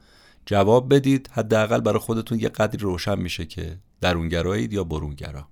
جواب 0.47 0.95
بدید. 0.95 1.31
حداقل 1.33 1.81
برای 1.81 1.99
خودتون 1.99 2.41
یه 2.41 2.49
قدری 2.49 2.79
روشن 2.79 3.19
میشه 3.19 3.47
که 3.47 3.79
درونگرایید 4.01 4.73
یا 4.73 4.85
برونگرا. 4.85 5.49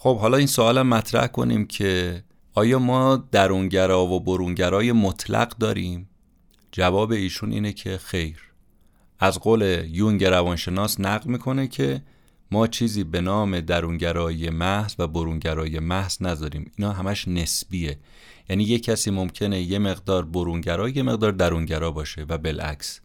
خب 0.00 0.18
حالا 0.18 0.36
این 0.36 0.46
سوالم 0.46 0.86
مطرح 0.86 1.26
کنیم 1.26 1.66
که 1.66 2.22
آیا 2.54 2.78
ما 2.78 3.16
درونگرا 3.16 4.06
و 4.06 4.20
برونگرای 4.20 4.92
مطلق 4.92 5.56
داریم؟ 5.58 6.08
جواب 6.72 7.10
ایشون 7.10 7.52
اینه 7.52 7.72
که 7.72 7.98
خیر. 7.98 8.42
از 9.18 9.38
قول 9.38 9.84
یونگ 9.90 10.24
روانشناس 10.24 11.00
نقل 11.00 11.30
می‌کنه 11.30 11.68
که 11.68 12.02
ما 12.50 12.66
چیزی 12.66 13.04
به 13.04 13.20
نام 13.20 13.60
درونگرایی 13.60 14.50
محض 14.50 14.94
و 14.98 15.08
برونگرایی 15.08 15.78
محض 15.78 16.16
نداریم 16.20 16.72
اینا 16.76 16.92
همش 16.92 17.28
نسبیه. 17.28 17.98
یعنی 18.48 18.64
یه 18.64 18.78
کسی 18.78 19.10
ممکنه 19.10 19.60
یه 19.60 19.78
مقدار 19.78 20.24
برونگرا 20.24 20.88
یه 20.88 21.02
مقدار 21.02 21.32
درونگرا 21.32 21.90
باشه 21.90 22.26
و 22.28 22.38
بالعکس. 22.38 23.00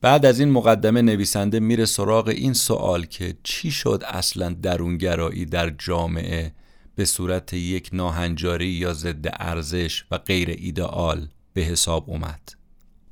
بعد 0.00 0.26
از 0.26 0.40
این 0.40 0.50
مقدمه 0.50 1.02
نویسنده 1.02 1.60
میره 1.60 1.84
سراغ 1.84 2.28
این 2.28 2.52
سوال 2.52 3.04
که 3.04 3.36
چی 3.42 3.70
شد 3.70 4.02
اصلا 4.06 4.56
درونگرایی 4.62 5.44
در 5.44 5.70
جامعه 5.70 6.52
به 6.94 7.04
صورت 7.04 7.52
یک 7.52 7.90
ناهنجاری 7.92 8.66
یا 8.66 8.92
ضد 8.92 9.26
ارزش 9.32 10.04
و 10.10 10.18
غیر 10.18 10.50
ایدئال 10.50 11.28
به 11.52 11.60
حساب 11.60 12.10
اومد؟ 12.10 12.54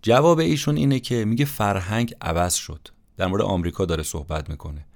جواب 0.02 0.38
ایشون 0.38 0.76
اینه 0.76 1.00
که 1.00 1.24
میگه 1.24 1.44
فرهنگ 1.44 2.14
عوض 2.20 2.54
شد. 2.54 2.88
در 3.16 3.26
مورد 3.26 3.42
آمریکا 3.42 3.84
داره 3.84 4.02
صحبت 4.02 4.50
می‌کنه. 4.50 4.86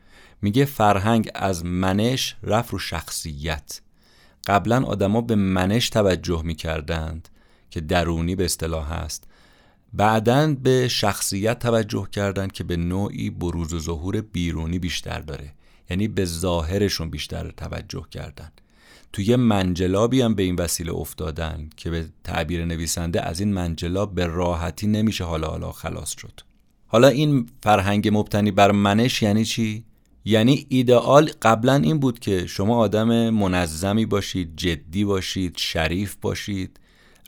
میگه 0.43 0.65
فرهنگ 0.65 1.31
از 1.35 1.65
منش 1.65 2.37
رفت 2.43 2.71
رو 2.71 2.79
شخصیت. 2.79 3.81
قبلا 4.47 4.85
آدما 4.85 5.21
به 5.21 5.35
منش 5.35 5.91
توجه 5.91 6.43
می‌کردند 6.43 7.29
که 7.71 7.81
درونی 7.81 8.37
به 8.37 8.45
اصطلاح 8.45 8.93
هست. 8.93 9.25
بعدا 9.93 10.55
به 10.63 10.89
شخصیت 10.89 11.59
توجه 11.59 12.09
کردند 12.13 12.53
که 12.53 12.65
به 12.65 12.77
نوعی 12.77 13.31
بروز 13.31 13.73
و 13.73 13.79
ظهور 13.79 14.21
بیرونی 14.21 14.79
بیشتر 14.79 15.21
داره. 15.21 15.53
یعنی 15.91 16.09
به 16.09 16.25
ظاهرشون 16.25 17.11
بیشتر 17.11 17.51
توجه 17.51 18.05
کردن 18.11 18.51
توی 19.13 19.37
منجلابی 19.37 20.21
هم 20.21 20.35
به 20.35 20.43
این 20.43 20.57
وسیله 20.57 20.93
افتادن 20.93 21.71
که 21.77 21.91
به 21.91 22.07
تعبیر 22.25 22.65
نویسنده 22.65 23.23
از 23.23 23.41
این 23.41 23.53
منجلاب 23.53 24.15
به 24.15 24.27
راحتی 24.27 24.87
نمیشه 24.87 25.25
حالا 25.25 25.49
حالا 25.49 25.73
خلاص 25.73 26.15
شد. 26.19 26.41
حالا 26.87 27.09
این 27.09 27.47
فرهنگ 27.63 28.09
مبتنی 28.13 28.51
بر 28.51 28.71
منش 28.71 29.23
یعنی 29.23 29.45
چی؟ 29.45 29.85
یعنی 30.25 30.67
ایدئال 30.69 31.31
قبلا 31.43 31.75
این 31.75 31.99
بود 31.99 32.19
که 32.19 32.47
شما 32.47 32.77
آدم 32.77 33.31
منظمی 33.31 34.07
باشید 34.07 34.57
جدی 34.57 35.05
باشید 35.05 35.57
شریف 35.57 36.17
باشید. 36.21 36.81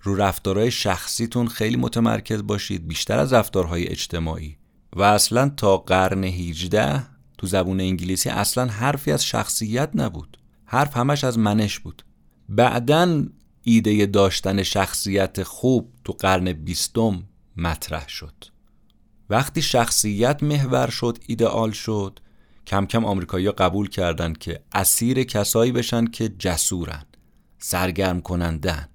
رو 0.03 0.15
رفتارهای 0.15 0.71
شخصیتون 0.71 1.49
خیلی 1.49 1.77
متمرکز 1.77 2.43
باشید 2.43 2.89
بیشتر 2.89 3.19
از 3.19 3.33
رفتارهای 3.33 3.89
اجتماعی. 3.89 4.57
و 4.97 5.03
اصلا 5.03 5.49
تا 5.49 5.77
قرن 5.77 6.25
18 6.25 7.03
تو 7.39 7.47
زبون 7.47 7.81
انگلیسی 7.81 8.29
اصلا 8.29 8.67
حرفی 8.67 9.13
از 9.13 9.25
شخصیت 9.25 9.91
نبود. 9.95 10.39
حرف 10.65 10.97
همش 10.97 11.25
از 11.25 11.39
منش 11.39 11.79
بود. 11.79 12.03
بعدا 12.49 13.25
ایده 13.63 14.07
داشتن 14.07 14.63
شخصیت 14.63 15.43
خوب 15.43 15.93
تو 16.05 16.13
قرن 16.13 16.53
بیستم 16.53 17.23
مطرح 17.57 18.09
شد. 18.09 18.35
وقتی 19.31 19.63
شخصیت 19.63 20.43
محور 20.43 20.91
شد 20.91 21.19
ایدئال 21.27 21.71
شد 21.71 22.21
کم 22.67 22.87
کم 22.87 23.05
آمریکایی‌ها 23.05 23.53
قبول 23.53 23.89
کردند 23.89 24.39
که 24.39 24.61
اسیر 24.73 25.23
کسایی 25.23 25.73
بشن 25.73 26.05
که 26.07 26.29
جسورن 26.29 27.05
سرگرم 27.59 28.21
کنندن 28.21 28.89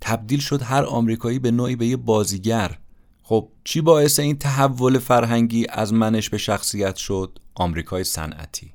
تبدیل 0.00 0.40
شد 0.40 0.62
هر 0.62 0.84
آمریکایی 0.84 1.38
به 1.38 1.50
نوعی 1.50 1.76
به 1.76 1.86
یه 1.86 1.96
بازیگر. 1.96 2.78
خب 3.22 3.48
چی 3.64 3.80
باعث 3.80 4.20
این 4.20 4.38
تحول 4.38 4.98
فرهنگی 4.98 5.66
از 5.68 5.92
منش 5.92 6.30
به 6.30 6.38
شخصیت 6.38 6.96
شد؟ 6.96 7.38
آمریکای 7.54 8.04
صنعتی. 8.04 8.72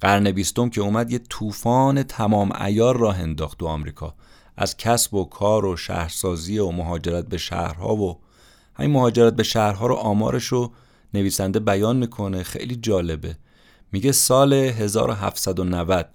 قرن 0.00 0.30
بیستم 0.30 0.68
که 0.68 0.80
اومد 0.80 1.10
یه 1.10 1.18
طوفان 1.18 2.02
تمام 2.02 2.52
ایار 2.62 2.96
راه 2.96 3.18
انداخت 3.18 3.58
تو 3.58 3.66
آمریکا. 3.66 4.14
از 4.56 4.76
کسب 4.76 5.14
و 5.14 5.24
کار 5.24 5.64
و 5.64 5.76
شهرسازی 5.76 6.58
و 6.58 6.70
مهاجرت 6.70 7.26
به 7.26 7.38
شهرها 7.38 7.96
و 7.96 8.18
همین 8.74 8.90
مهاجرت 8.90 9.36
به 9.36 9.42
شهرها 9.42 9.86
رو 9.86 9.94
آمارش 9.94 10.44
رو 10.44 10.72
نویسنده 11.14 11.60
بیان 11.60 11.96
می‌کنه. 11.96 12.42
خیلی 12.42 12.76
جالبه. 12.76 13.36
میگه 13.92 14.12
سال 14.12 14.52
1790 14.52 16.08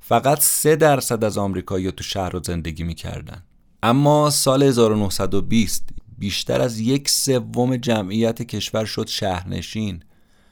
فقط 0.00 0.40
سه 0.40 0.76
درصد 0.76 1.24
از 1.24 1.38
آمریکایی‌ها 1.38 1.90
تو 1.90 2.04
شهر 2.04 2.30
رو 2.30 2.40
زندگی 2.42 2.84
می‌کردن. 2.84 3.42
اما 3.82 4.30
سال 4.30 4.62
1920 4.62 5.88
بیشتر 6.18 6.60
از 6.60 6.80
یک 6.80 7.08
سوم 7.08 7.76
جمعیت 7.76 8.42
کشور 8.42 8.84
شد 8.84 9.06
شهرنشین. 9.06 10.02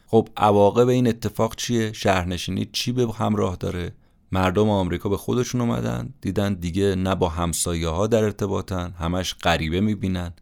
خب 0.07 0.29
عواقب 0.37 0.89
این 0.89 1.09
اتفاق 1.09 1.57
چیه؟ 1.57 1.93
شهرنشینی 1.93 2.69
چی 2.73 2.93
به 2.93 3.13
همراه 3.13 3.57
داره؟ 3.57 3.93
مردم 4.33 4.69
آمریکا 4.71 5.09
به 5.09 5.17
خودشون 5.17 5.61
اومدن 5.61 6.15
دیدن 6.21 6.55
دیگه 6.55 6.95
نه 6.95 7.15
با 7.15 7.29
همسایه 7.29 7.89
ها 7.89 8.07
در 8.07 8.25
ارتباطن 8.25 8.95
همش 8.99 9.35
غریبه 9.35 9.81
می‌بینن. 9.81 10.33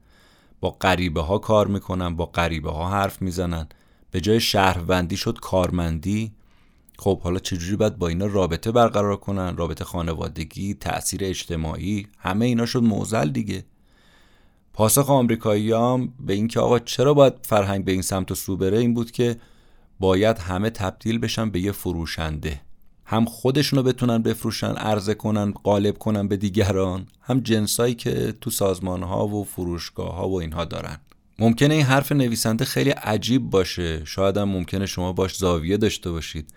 با 0.61 0.71
غریبه 0.71 1.21
ها 1.21 1.39
کار 1.39 1.67
می‌کنن 1.67 2.17
با 2.17 2.27
غریبه 2.27 2.71
ها 2.71 2.91
حرف 2.91 3.23
می‌زنن. 3.23 3.69
به 4.11 4.21
جای 4.21 4.41
شهروندی 4.41 5.17
شد 5.17 5.39
کارمندی. 5.41 6.33
خب 6.99 7.21
حالا 7.21 7.39
چجوری 7.39 7.77
باید 7.77 7.99
با 7.99 8.09
اینا 8.09 8.27
رابطه 8.27 8.73
برقرار 8.73 9.17
کنن؟ 9.17 9.57
رابطه 9.57 9.85
خانوادگی 9.85 10.75
تأثیر 10.75 11.21
اجتماعی 11.25 12.07
همه 12.19 12.45
اینا 12.45 12.67
شد 12.67 12.83
موزل 12.83 13.31
دیگه. 13.31 13.65
پاسخ 14.73 15.11
آمریکاییام 15.11 16.13
به 16.21 16.33
اینکه 16.33 16.61
آقا 16.61 16.79
چرا 16.79 17.15
باید 17.15 17.35
فرهنگ 17.43 17.85
به 17.85 17.93
این 17.93 18.03
سمت 18.03 18.31
و 18.31 18.35
سو 18.35 18.57
بره 18.57 18.79
این 18.79 18.95
بود 18.95 19.11
که 19.11 19.37
باید 20.01 20.39
همه 20.39 20.71
تبدیل 20.71 21.19
بشن 21.19 21.51
به 21.51 21.61
یه 21.61 21.73
فروشنده. 21.73 22.61
هم 23.07 23.25
خودشونو 23.25 23.83
بتونن 23.83 24.23
بفروشن 24.23 24.73
عرضه 24.73 25.15
کنن 25.15 25.51
قالب 25.51 25.99
کنن 25.99 26.29
به 26.29 26.37
دیگران. 26.37 27.07
هم 27.21 27.41
جنسایی 27.41 27.95
که 27.95 28.35
تو 28.41 28.51
سازمان 28.51 29.03
ها 29.03 29.27
و 29.27 29.45
فروشگاه 29.45 30.15
ها 30.15 30.29
و 30.29 30.41
اینها 30.41 30.65
دارن. 30.65 30.99
ممکنه 31.39 31.75
این 31.75 31.85
حرف 31.85 32.13
نویسنده 32.13 32.65
خیلی 32.65 32.91
عجیب 32.91 33.51
باشه. 33.51 34.05
شاید 34.05 34.37
هم 34.37 34.49
ممکنه 34.49 34.87
شما 34.87 35.13
باش 35.13 35.37
زاویه 35.37 35.77
داشته 35.77 36.11
باشید. 36.11 36.53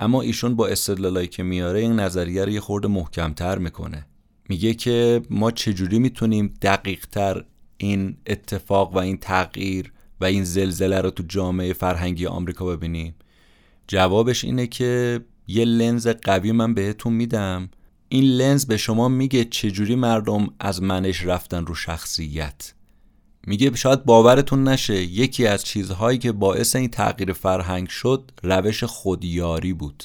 اما 0.00 0.22
ایشون 0.22 0.56
با 0.56 0.68
استدلالایی 0.68 1.28
که 1.28 1.42
میاره 1.42 1.80
این 1.80 1.92
نظریه 1.92 2.44
رو 2.44 2.50
یه 2.50 2.60
خورده 2.60 2.88
محکمتر 2.88 3.58
می‌کنه. 3.58 4.06
میگه 4.48 4.74
که 4.74 5.22
ما 5.30 5.50
چجوری 5.50 5.98
می‌تونیم 5.98 6.54
دقیقتر 6.62 7.44
این 7.76 8.16
اتفاق 8.26 8.94
و 8.94 8.98
این 8.98 9.16
تغییر 9.16 9.92
و 10.20 10.24
این 10.24 10.44
زلزله 10.44 11.00
رو 11.00 11.10
تو 11.10 11.22
جامعه 11.28 11.72
فرهنگی 11.72 12.26
آمریکا 12.26 12.66
ببینیم؟ 12.66 13.14
جوابش 13.88 14.44
اینه 14.44 14.66
که 14.66 15.20
یه 15.46 15.64
لنز 15.64 16.08
قوی 16.08 16.52
من 16.52 16.74
بهتون 16.74 17.12
میدم. 17.12 17.68
این 18.08 18.24
لنز 18.24 18.66
به 18.66 18.76
شما 18.76 19.08
میگه 19.08 19.44
چجوری 19.44 19.94
مردم 19.94 20.48
از 20.60 20.82
منش 20.82 21.24
رفتن 21.24 21.66
رو 21.66 21.74
شخصیت. 21.74 22.74
میگه 23.46 23.76
شاید 23.76 24.04
باورتون 24.04 24.68
نشه 24.68 25.02
یکی 25.02 25.46
از 25.46 25.64
چیزهایی 25.64 26.18
که 26.18 26.32
باعث 26.32 26.76
این 26.76 26.88
تغییر 26.88 27.32
فرهنگ 27.32 27.88
شد 27.88 28.30
روش 28.42 28.84
خودیاری 28.84 29.72
بود. 29.72 30.04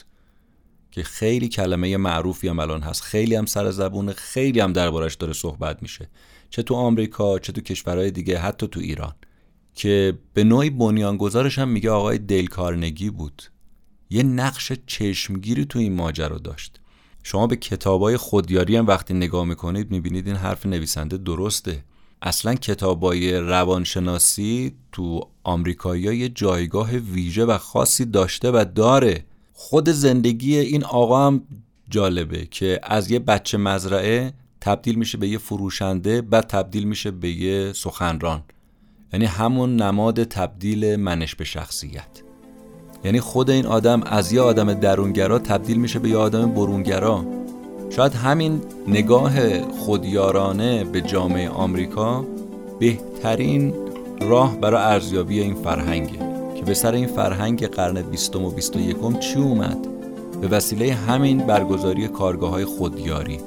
که 0.92 1.04
خیلی 1.04 1.48
کلمه 1.48 1.98
معروفی 1.98 2.48
هم 2.48 2.60
الان 2.60 2.82
هست. 2.82 3.02
خیلی 3.02 3.36
هم 3.36 3.46
سر 3.46 3.72
زبون 3.72 4.12
خیلی 4.14 4.60
هم 4.60 4.74
دربارش 4.74 5.16
داره 5.16 5.34
صحبت 5.34 5.82
میشه. 5.82 6.10
چه 6.50 6.64
تو 6.64 6.76
آمریکا 6.76 7.40
چه 7.40 7.52
تو 7.52 7.62
کشورهای 7.62 8.12
دیگه 8.12 8.38
حتی 8.38 8.68
تو 8.68 8.80
ایران. 8.80 9.14
که 9.76 10.18
به 10.34 10.44
نوعی 10.44 10.70
بنیانگذارش 10.70 11.60
هم 11.60 11.70
میگه 11.70 11.90
آقای 11.90 12.18
دیل 12.18 12.48
کارنگی 12.48 13.10
بود. 13.10 13.44
یه 14.10 14.24
نقش 14.24 14.72
چشمگیری 14.88 15.66
تو 15.66 15.80
این 15.80 15.94
ماجرا 15.94 16.38
داشت. 16.38 16.80
شما 17.24 17.48
به 17.48 17.56
کتابای 17.56 18.18
خودیاری 18.18 18.76
هم 18.76 18.88
وقتی 18.88 19.14
نگاه 19.14 19.46
می‌کنید 19.46 19.92
می‌بینید 19.92 20.28
این 20.28 20.36
حرف 20.36 20.66
نویسنده 20.66 21.18
درسته. 21.18 21.84
اصلا 22.22 22.56
کتابای 22.56 23.38
روانشناسی 23.38 24.76
تو 24.92 25.22
آمریکایی 25.44 26.04
یه 26.04 26.30
جایگاه 26.30 26.92
ویژه 26.92 27.46
و 27.46 27.58
خاصی 27.58 28.06
داشته 28.06 28.52
و 28.52 28.66
داره. 28.76 29.26
خود 29.54 29.90
زندگی 29.90 30.58
این 30.58 30.84
آقا 30.84 31.28
هم 31.28 31.42
جالبه 31.90 32.46
که 32.52 32.80
از 32.84 33.12
یه 33.12 33.20
بچه 33.20 33.58
مزرعه 33.58 34.34
تبدیل 34.62 34.96
میشه 34.96 35.18
به 35.18 35.28
یه 35.28 35.38
فروشنده 35.38 36.22
بعد 36.22 36.48
تبدیل 36.48 36.84
میشه 36.84 37.12
به 37.12 37.30
یه 37.30 37.74
سخنران. 37.74 38.44
یعنی 39.14 39.26
همون 39.26 39.76
نماد 39.76 40.24
تبدیل 40.24 40.96
منش 40.96 41.36
به 41.36 41.44
شخصیت. 41.44 42.24
یعنی 43.04 43.20
خود 43.20 43.50
این 43.50 43.66
آدم 43.66 44.04
از 44.04 44.34
یه 44.34 44.42
آدم 44.42 44.74
درونگرا 44.74 45.40
تبدیل 45.40 45.78
میشه 45.78 46.00
به 46.00 46.10
یه 46.10 46.18
آدم 46.18 46.52
برونگرا. 46.52 47.37
شاید 47.90 48.14
همین 48.14 48.62
نگاه 48.88 49.62
خودیارانه 49.64 50.84
به 50.84 51.02
جامعه 51.02 51.50
آمریکا 51.50 52.26
بهترین 52.80 53.74
راه 54.22 54.58
برای 54.58 54.84
ارزیابی 54.84 55.42
این 55.42 55.56
فرهنگه 55.56 56.20
که 56.56 56.64
به 56.66 56.74
سر 56.74 56.94
این 56.94 57.08
فرهنگ 57.08 57.68
قرن 57.68 58.02
بیستم 58.02 58.46
و 58.46 58.50
بیست 58.50 58.76
و 58.76 58.80
یکم 58.80 59.20
چی 59.20 59.40
اومد؟ 59.40 59.78
به 60.42 60.48
وسیله 60.48 60.94
همین 60.94 61.38
برگزاری 61.38 62.08
کارگاه 62.08 62.50
های 62.50 62.66
خودیاری. 62.66 63.40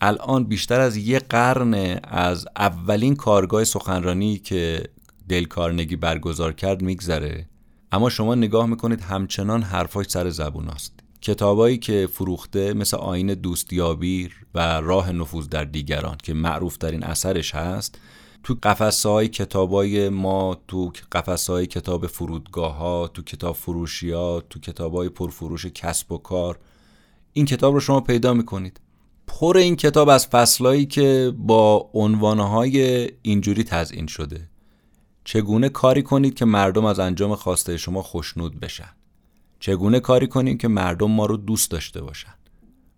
الان 0.00 0.44
بیشتر 0.44 0.80
از 0.80 0.96
یه 0.96 1.18
قرن 1.18 1.74
از 2.04 2.46
اولین 2.56 3.16
کارگاه 3.16 3.64
سخنرانی 3.64 4.38
که 4.38 4.82
دل 5.28 5.44
کارنگی 5.44 5.96
برگزار 5.96 6.52
کرد 6.52 6.82
میگذره. 6.82 7.46
اما 7.92 8.10
شما 8.10 8.34
نگاه 8.34 8.66
می‌کنید 8.66 9.00
همچنان 9.00 9.62
حرفاش 9.62 10.06
سر 10.08 10.30
زبون 10.30 10.68
است. 10.68 10.92
کتابایی 11.20 11.78
که 11.78 12.08
فروخته 12.12 12.74
مثل 12.74 12.96
آین 12.96 13.34
دوستیابی 13.34 14.30
و 14.54 14.80
راه 14.80 15.12
نفوذ 15.12 15.48
در 15.48 15.64
دیگران 15.64 16.16
که 16.22 16.34
معروف 16.34 16.76
ترین 16.76 17.04
اثرش 17.04 17.54
هست 17.54 17.98
تو 18.42 18.56
قفسه 18.62 19.08
های 19.08 19.28
کتاب 19.28 19.72
های 19.72 20.08
ما 20.08 20.56
تو 20.68 20.92
قفسه 21.12 21.52
های 21.52 21.66
کتاب 21.66 22.06
فرودگاه 22.06 22.76
ها 22.76 23.08
تو 23.08 23.22
کتاب 23.22 23.54
فروشی 23.54 24.10
ها 24.10 24.42
تو 24.50 24.60
کتاب 24.60 24.94
های 24.94 25.08
پرفروش 25.08 25.66
کسب 25.66 26.12
و 26.12 26.18
کار 26.18 26.58
این 27.32 27.46
کتاب 27.46 27.74
رو 27.74 27.80
شما 27.80 28.00
پیدا 28.00 28.34
می‌کنید. 28.34 28.80
پر 29.26 29.56
این 29.56 29.76
کتاب 29.76 30.08
از 30.08 30.26
فصلهایی 30.26 30.86
که 30.86 31.32
با 31.38 31.90
عنوانهای 31.94 33.08
اینجوری 33.22 33.64
تزئین 33.64 34.06
شده. 34.06 34.48
چگونه 35.24 35.68
کاری 35.68 36.02
کنید 36.02 36.34
که 36.34 36.44
مردم 36.44 36.84
از 36.84 36.98
انجام 36.98 37.34
خواسته 37.34 37.76
شما 37.76 38.02
خوشنود 38.02 38.60
بشن؟ 38.60 38.90
چگونه 39.60 40.00
کاری 40.00 40.26
کنید 40.26 40.60
که 40.60 40.68
مردم 40.68 41.10
ما 41.10 41.26
رو 41.26 41.36
دوست 41.36 41.70
داشته 41.70 42.02
باشن؟ 42.02 42.34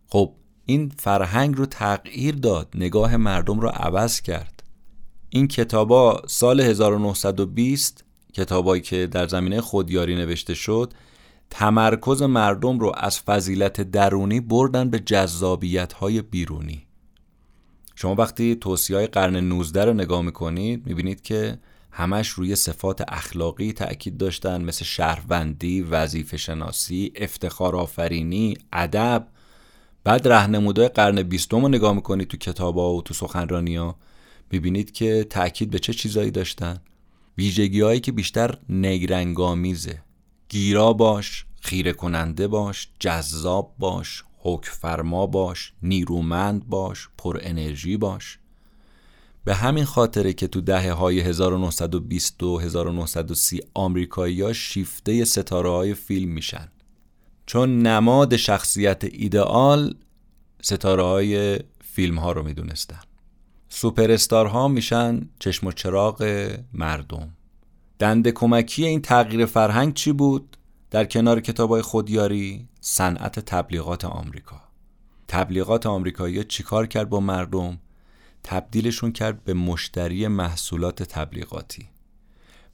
خب 0.08 0.32
این 0.66 0.92
فرهنگ 0.98 1.56
رو 1.56 1.66
تغییر 1.66 2.34
داد 2.34 2.68
نگاه 2.74 3.16
مردم 3.16 3.60
رو 3.60 3.68
عوض 3.68 4.20
کرد. 4.20 4.62
این 5.30 5.48
کتابا 5.48 6.22
سال 6.26 6.60
1920 6.60 8.04
کتابایی 8.32 8.82
که 8.82 9.06
در 9.06 9.28
زمینه 9.28 9.60
خودیاری 9.60 10.16
نوشته 10.16 10.54
شد 10.54 10.92
تمرکز 11.50 12.22
مردم 12.22 12.78
رو 12.78 12.92
از 12.96 13.20
فضیلت 13.20 13.80
درونی 13.80 14.40
بردن 14.40 14.90
به 14.90 14.98
جذابیت 14.98 15.92
های 15.92 16.22
بیرونی. 16.22 16.86
شما 17.94 18.14
وقتی 18.14 18.54
توصیه 18.54 18.96
های 18.96 19.06
قرن 19.06 19.36
19 19.36 19.84
رو 19.84 19.92
نگاه 19.92 20.22
می‌کنید 20.22 20.86
می‌بینید 20.86 21.22
که 21.22 21.58
همش 21.90 22.28
روی 22.28 22.56
صفات 22.56 23.04
اخلاقی 23.08 23.72
تأکید 23.72 24.16
داشتن 24.16 24.64
مثل 24.64 24.84
شهروندی، 24.84 25.82
وظیفه 25.82 26.36
شناسی، 26.36 27.12
افتخار 27.16 27.76
آفرینی، 27.76 28.56
ادب. 28.72 29.28
بعد 30.04 30.28
رهنمودهای 30.28 30.88
قرن 30.88 31.22
بیستم 31.22 31.62
رو 31.62 31.68
نگاه 31.68 31.92
می‌کنید 31.92 32.28
تو 32.28 32.36
کتاب 32.36 32.76
ها 32.76 32.94
و 32.94 33.02
تو 33.02 33.14
سخنرانی 33.14 33.76
ها 33.76 33.96
می‌بینید 34.50 34.92
که 34.92 35.26
تأکید 35.30 35.70
به 35.70 35.78
چه 35.78 35.92
چیزایی 35.92 36.30
داشتن؟ 36.30 36.80
ویژگی 37.38 37.80
هایی 37.80 38.00
که 38.00 38.12
بیشتر 38.12 38.58
نگرنگامیزه 38.68 40.02
گیرا 40.48 40.92
باش 40.92 41.46
خیره 41.60 41.92
کننده 41.92 42.48
باش 42.48 42.88
جذاب 42.98 43.74
باش 43.78 44.24
حک 44.38 44.64
فرما 44.64 45.26
باش 45.26 45.72
نیرومند 45.82 46.68
باش 46.68 47.08
پر 47.18 47.38
انرژی 47.42 47.96
باش. 47.96 48.38
به 49.44 49.54
همین 49.54 49.84
خاطره 49.84 50.32
که 50.32 50.46
تو 50.46 50.60
دهه 50.60 50.92
های 50.92 51.20
1920 51.20 52.42
و 52.42 52.58
1930 52.58 53.60
آمریکایی 53.74 54.42
ها 54.42 54.52
شیفته 54.52 55.24
ستاره 55.24 55.70
های 55.70 55.94
فیلم 55.94 56.30
میشن. 56.30 56.68
چون 57.46 57.82
نماد 57.82 58.36
شخصیت 58.36 59.04
ایدئال 59.04 59.94
ستاره 60.62 61.02
های 61.02 61.58
فیلم 61.80 62.18
ها 62.18 62.32
رو 62.32 62.42
می‌دونستن. 62.42 63.00
سوپرستار 63.68 64.46
ها 64.46 64.68
میشن 64.68 65.28
چشم 65.38 65.66
و 65.66 65.72
چراغ 65.72 66.50
مردم. 66.72 67.37
دنده 67.98 68.32
کمکی 68.32 68.86
این 68.86 69.02
تغییر 69.02 69.46
فرهنگ 69.46 69.94
چی 69.94 70.12
بود؟ 70.12 70.56
در 70.90 71.04
کنار 71.04 71.40
کتاب 71.40 71.80
خودیاری 71.80 72.68
صنعت 72.80 73.40
تبلیغات 73.40 74.04
آمریکا. 74.04 74.60
تبلیغات 75.28 75.86
آمریکایی 75.86 76.44
چیکار 76.44 76.86
کرد 76.86 77.08
با 77.08 77.20
مردم؟ 77.20 77.78
تبدیلشون 78.44 79.12
کرد 79.12 79.44
به 79.44 79.54
مشتری 79.54 80.28
محصولات 80.28 81.02
تبلیغاتی. 81.02 81.88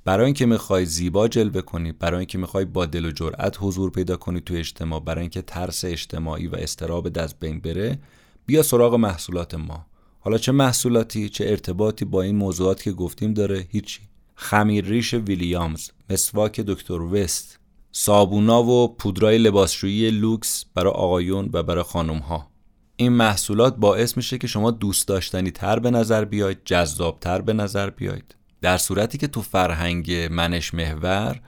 برای 0.04 0.24
اینکه 0.24 0.46
می‌خوای 0.46 0.86
زیبا 0.86 1.28
جلوه 1.28 1.60
کنی 1.60 1.92
برای 1.92 2.18
اینکه 2.18 2.38
می‌خوای 2.38 2.64
با 2.64 2.86
دل 2.86 3.04
و 3.04 3.10
جرأت 3.10 3.56
حضور 3.60 3.90
پیدا 3.90 4.16
کنی 4.16 4.40
تو 4.40 4.54
اجتماع 4.54 5.00
برای 5.00 5.20
اینکه 5.20 5.42
ترس 5.42 5.84
اجتماعی 5.84 6.46
و 6.46 6.56
استراب 6.56 7.08
دست 7.08 7.40
بین 7.40 7.60
بره 7.60 7.98
بیا 8.46 8.62
سراغ 8.62 8.94
محصولات 8.94 9.54
ما. 9.54 9.86
حالا 10.20 10.38
چه 10.38 10.52
محصولاتی 10.52 11.28
چه 11.28 11.44
ارتباطی 11.44 12.04
با 12.04 12.22
این 12.22 12.36
موضوعات 12.36 12.82
که 12.82 12.92
گفتیم 12.92 13.34
داره؟ 13.34 13.66
هیچی. 13.70 14.00
خمیر 14.34 14.84
ریش 14.84 15.14
ویلیامز 15.14 15.90
مسواک 16.10 16.60
دکتر 16.60 17.00
وست 17.00 17.58
صابونا 17.92 18.62
و 18.62 18.96
پودرای 18.96 19.38
لباسشویی 19.38 20.10
لوکس 20.10 20.64
برای 20.74 20.92
آقایون 20.92 21.50
و 21.52 21.62
برای 21.62 21.82
خانم 21.82 22.18
ها 22.18 22.50
این 22.96 23.12
محصولات 23.12 23.76
باعث 23.76 24.16
میشه 24.16 24.38
که 24.38 24.46
شما 24.46 24.70
دوست 24.70 25.08
داشتنی 25.08 25.50
تر 25.50 25.78
به 25.78 25.90
نظر 25.90 26.24
بیاید 26.24 26.58
جذاب 26.64 27.20
تر 27.20 27.40
به 27.40 27.52
نظر 27.52 27.90
بیاید. 27.90 28.34
در 28.60 28.78
صورتی 28.78 29.18
که 29.18 29.26
تو 29.26 29.42
فرهنگ 29.42 30.12
منش 30.12 30.74
محور 30.74 31.40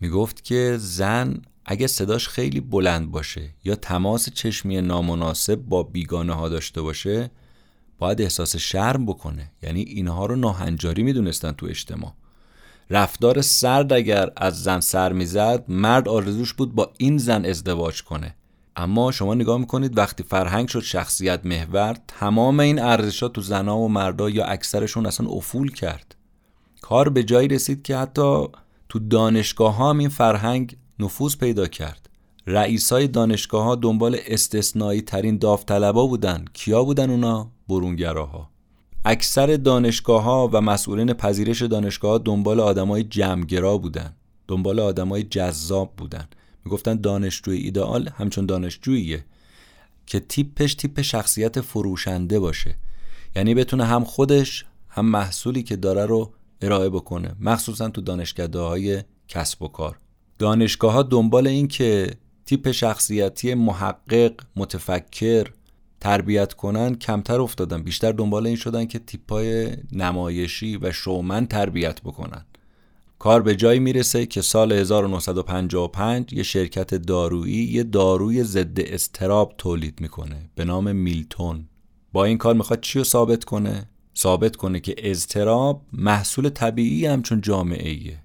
می‌گفت 0.00 0.44
که 0.44 0.76
زن 0.78 1.42
اگه 1.64 1.86
صداش 1.86 2.28
خیلی 2.28 2.60
بلند 2.60 3.10
باشه 3.10 3.54
یا 3.64 3.74
تماس 3.74 4.30
چشمی 4.30 4.80
نامناسب 4.80 5.54
با 5.54 5.82
بیگانه 5.82 6.32
ها 6.32 6.48
داشته 6.48 6.82
باشه 6.82 7.30
باید 8.00 8.22
احساس 8.22 8.56
شرم 8.56 9.06
بکنه. 9.06 9.50
یعنی 9.62 9.80
اینها 9.80 10.26
رو 10.26 10.36
ناهنجاری 10.36 11.02
می‌دونستن 11.02 11.52
تو 11.52 11.66
اجتماع. 11.66 12.12
رفتار 12.90 13.40
سرد 13.40 13.92
اگر 13.92 14.30
از 14.36 14.62
زن 14.62 14.80
سر 14.80 15.12
می‌زد 15.12 15.64
مرد 15.68 16.08
آرزوش 16.08 16.54
بود 16.54 16.74
با 16.74 16.92
این 16.98 17.18
زن 17.18 17.44
ازدواج 17.44 18.02
کنه. 18.02 18.34
اما 18.76 19.12
شما 19.12 19.34
نگاه 19.34 19.58
می‌کنید 19.58 19.98
وقتی 19.98 20.22
فرهنگ 20.22 20.68
شد 20.68 20.80
شخصیت 20.80 21.46
محور 21.46 21.96
تمام 22.08 22.60
این 22.60 22.78
ارزشات 22.78 23.32
تو 23.32 23.40
زنا 23.40 23.78
و 23.78 23.88
مردا 23.88 24.30
یا 24.30 24.44
اکثرشون 24.44 25.06
اصلا 25.06 25.28
افول 25.28 25.72
کرد. 25.72 26.14
کار 26.80 27.08
به 27.08 27.22
جایی 27.22 27.48
رسید 27.48 27.82
که 27.82 27.96
حتی 27.96 28.46
تو 28.88 28.98
دانشگاه 28.98 29.74
ها 29.74 29.90
هم 29.90 29.98
این 29.98 30.08
فرهنگ 30.08 30.76
نفوذ 30.98 31.36
پیدا 31.36 31.66
کرد. 31.66 32.08
رئیسای 32.46 33.08
دانشگاه 33.08 33.64
ها 33.64 33.74
دنبال 33.74 34.16
استثنایی 34.26 35.02
ترین 35.02 35.38
داوطلبا 35.38 36.06
بودن. 36.06 36.44
کیا 36.52 36.84
بودن 36.84 37.10
اونا؟ 37.10 37.50
برونگراها. 37.70 38.50
اکثر 39.04 39.56
دانشگاه 39.56 40.22
ها 40.22 40.50
و 40.52 40.60
مسئولین 40.60 41.12
پذیرش 41.12 41.62
دانشگاه 41.62 42.10
ها 42.10 42.18
دنبال 42.18 42.60
آدمای 42.60 43.02
جمعگرا 43.02 43.78
بودن. 43.78 44.16
دنبال 44.48 44.80
آدمای 44.80 45.22
جذاب 45.22 45.92
بودن. 45.96 46.28
می‌گفتن 46.64 46.96
دانشجوی 46.96 47.58
ایدئال 47.58 48.08
همچون 48.08 48.46
دانشجوییه 48.46 49.24
که 50.06 50.20
تیپش 50.20 50.74
تیپ 50.74 51.00
شخصیت 51.00 51.60
فروشنده 51.60 52.40
باشه. 52.40 52.76
یعنی 53.36 53.54
بتونه 53.54 53.84
هم 53.84 54.04
خودش 54.04 54.64
هم 54.88 55.06
محصولی 55.06 55.62
که 55.62 55.76
داره 55.76 56.06
رو 56.06 56.32
ارائه 56.62 56.88
بکنه. 56.88 57.36
مخصوصا 57.40 57.88
تو 57.88 58.00
دانشگاه 58.00 58.68
های 58.68 59.02
کسب 59.28 59.62
و 59.62 59.68
کار. 59.68 59.98
دانشگاه 60.38 60.92
ها 60.92 61.02
دنبال 61.02 61.46
این 61.46 61.68
که 61.68 62.10
تیپ 62.46 62.70
شخصیتی 62.70 63.54
محقق 63.54 64.32
متفکر 64.56 65.46
تربیت 66.00 66.52
کنن 66.52 66.94
کمتر 66.94 67.40
افتادن. 67.40 67.82
بیشتر 67.82 68.12
دنبال 68.12 68.46
این 68.46 68.56
شدن 68.56 68.86
که 68.86 68.98
تیپای 68.98 69.68
نمایشی 69.92 70.76
و 70.76 70.92
شومن 70.92 71.46
تربیت 71.46 72.00
بکنن. 72.00 72.44
کار 73.18 73.42
به 73.42 73.56
جایی 73.56 73.80
می‌رسه 73.80 74.26
که 74.26 74.42
سال 74.42 74.72
1955 74.72 76.32
یه 76.32 76.42
شرکت 76.42 76.94
دارویی 76.94 77.64
یه 77.64 77.82
داروی 77.82 78.44
ضد 78.44 78.80
استراب 78.80 79.54
تولید 79.58 80.00
می‌کنه 80.00 80.50
به 80.54 80.64
نام 80.64 80.96
میلتون. 80.96 81.68
با 82.12 82.24
این 82.24 82.38
کار 82.38 82.54
می‌خواد 82.54 82.80
چی 82.80 82.98
رو 82.98 83.04
ثابت 83.04 83.44
کنه؟ 83.44 83.88
ثابت 84.16 84.56
کنه 84.56 84.80
که 84.80 84.94
اضطراب 84.98 85.82
محصول 85.92 86.48
طبیعی 86.48 87.06
همچون 87.06 87.40
جامعه 87.40 87.90
ایه 87.90 88.22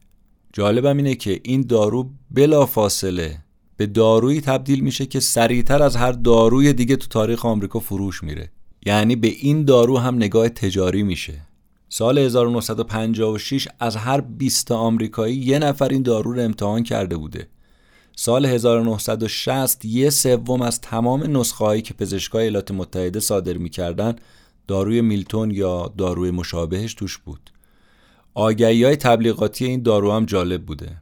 جالبم 0.54 0.98
اینه 0.98 1.16
که 1.16 1.42
این 1.44 1.62
دارو 1.62 2.10
بلا 2.32 2.66
فاصله 2.66 3.45
به 3.78 3.86
دارویی 3.86 4.42
تبدیل 4.42 4.80
میشه 4.80 5.06
که 5.06 5.20
سریعتر 5.20 5.84
از 5.84 5.96
هر 5.96 6.12
داروی 6.12 6.74
دیگه 6.74 6.96
تو 6.96 7.08
تاریخ 7.08 7.46
آمریکا 7.46 7.80
فروش 7.80 8.24
میره. 8.24 8.52
یعنی 8.86 9.16
به 9.16 9.28
این 9.28 9.66
دارو 9.66 9.98
هم 9.98 10.16
نگاه 10.16 10.50
تجاری 10.50 11.04
میشه. 11.04 11.42
سال 11.90 12.18
1956 12.18 13.68
از 13.80 13.96
هر 13.96 14.22
20 14.22 14.72
آمریکایی 14.72 15.36
یه 15.36 15.60
نفر 15.60 15.88
این 15.88 16.02
دارو 16.02 16.34
رو 16.34 16.42
امتحان 16.42 16.84
کرده 16.84 17.18
بوده. 17.18 17.48
سال 18.16 18.46
1960 18.46 19.86
یه 19.86 20.10
سوم 20.10 20.62
از 20.62 20.82
تمام 20.82 21.38
نسخه 21.38 21.66
هایی 21.66 21.82
که 21.82 21.94
پزشکای 21.94 22.44
ایالات 22.44 22.72
متحده 22.72 23.20
صادر 23.20 23.58
می‌کردن 23.58 24.16
داروی 24.68 25.02
میلتون 25.02 25.52
یا 25.52 25.94
داروی 25.98 26.32
مشابهش 26.32 26.94
توش 26.94 27.18
بود. 27.18 27.52
آگهی 28.34 28.84
های 28.84 28.96
تبلیغاتی 28.96 29.66
این 29.66 29.82
دارو 29.82 30.12
هم 30.12 30.26
جالب 30.26 30.66
بوده. 30.66 31.02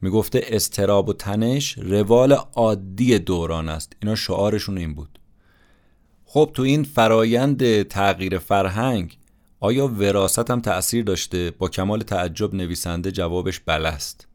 می‌گفته 0.00 0.40
استراب 0.48 1.08
و 1.08 1.12
تنش 1.12 1.78
روال 1.78 2.32
عادی 2.32 3.18
دوران 3.18 3.68
است. 3.68 3.96
اینا 4.02 4.14
شعارشون 4.14 4.78
این 4.78 4.94
بود. 4.94 5.18
خب 6.24 6.50
تو 6.54 6.62
این 6.62 6.82
فرایند 6.82 7.82
تغییر 7.82 8.38
فرهنگ 8.38 9.18
آیا 9.60 9.86
وراست 9.86 10.50
هم 10.50 10.60
تأثیر 10.60 11.04
داشته؟ 11.04 11.50
با 11.50 11.68
کمال 11.68 12.02
تعجب 12.02 12.54
نویسنده 12.54 13.12
جوابش 13.12 13.60
است. 13.66 14.26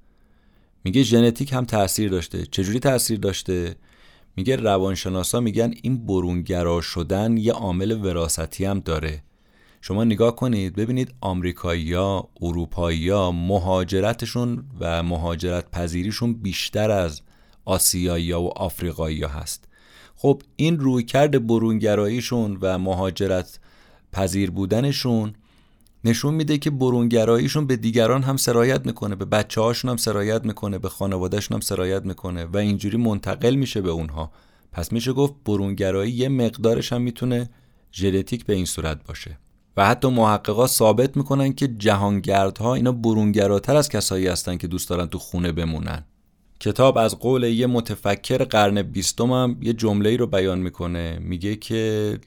میگه 0.84 1.04
ژنتیک 1.04 1.54
هم 1.54 1.66
تاثیر 1.66 2.10
داشته. 2.10 2.46
چجوری 2.46 2.80
تاثیر 2.80 3.20
داشته؟ 3.20 3.76
میگه 4.36 4.56
روانشناسا 4.56 5.40
میگن 5.40 5.74
این 5.84 6.06
برونگرا 6.06 6.82
شدن 6.82 7.38
یه 7.38 7.54
عامل 7.54 7.92
وراثتی 8.06 8.66
هم 8.66 8.80
داره. 8.80 9.24
شما 9.88 10.04
نگاه 10.04 10.36
کنید 10.36 10.76
ببینید 10.76 11.14
آمریکایی‌ها، 11.22 12.30
اروپایی‌ها 12.42 13.32
مهاجرتشون 13.32 14.64
و 14.80 15.04
مهاجرت 15.04 15.72
پذیریشون 15.72 16.34
بیشتر 16.34 16.92
از 16.92 17.22
آسیایی‌ها 17.66 18.42
و 18.42 18.58
آفریقایی‌ها 18.58 19.30
هست. 19.30 19.68
خب 20.16 20.42
این 20.56 20.80
رویکرد 20.80 21.48
برونگراییشون 21.48 22.58
و 22.62 22.78
مهاجرت 22.78 23.60
پذیر 24.12 24.52
بودنشون 24.52 25.34
نشون 26.06 26.34
میده 26.34 26.58
که 26.58 26.70
برونگراییشون 26.70 27.68
به 27.68 27.76
دیگران 27.76 28.24
هم 28.24 28.38
سرایت 28.38 28.86
می‌کنه 28.86 29.16
به 29.16 29.26
بچه 29.26 29.62
هاشون 29.62 29.92
هم 29.92 29.98
سرایت 29.98 30.46
می‌کنه 30.46 30.78
به 30.80 30.90
خانوادهشون 30.90 31.56
هم 31.56 31.62
سرایت 31.62 32.06
می‌کنه 32.06 32.46
و 32.46 32.58
اینجوری 32.58 32.98
منتقل 32.98 33.56
میشه 33.56 33.82
به 33.82 33.90
اونها 33.90 34.32
پس 34.72 34.92
میشه 34.92 35.14
گفت 35.14 35.34
برونگرایی 35.46 36.12
یه 36.12 36.30
مقدارش 36.30 36.94
هم 36.94 37.02
می‌تونه 37.02 37.50
ژنتیک 37.94 38.46
به 38.46 38.54
این 38.54 38.66
صورت 38.66 39.04
باشه 39.04 39.38
و 39.78 39.86
حتی 39.86 40.08
محققا 40.08 40.68
ثابت 40.68 41.18
می‌کنن 41.18 41.54
که 41.54 41.68
جهانگردها 41.68 42.76
اینا 42.76 42.92
برونگراتر 42.92 43.76
از 43.76 43.90
کسایی 43.90 44.28
هستن 44.28 44.58
که 44.58 44.68
دوست 44.68 44.90
دارن 44.90 45.06
تو 45.06 45.20
خونه 45.20 45.52
بمونن. 45.52 46.06
کتاب 46.60 46.98
از 46.98 47.20
قول 47.20 47.44
یه 47.44 47.68
متفکر 47.68 48.44
قرن 48.44 48.82
بیستم 48.82 49.32
هم 49.32 49.58
یه 49.62 49.74
جمله 49.74 50.18
رو 50.18 50.28
بیان 50.28 50.60
می‌کنه. 50.60 51.20
میگه 51.22 51.56
که 51.56 52.20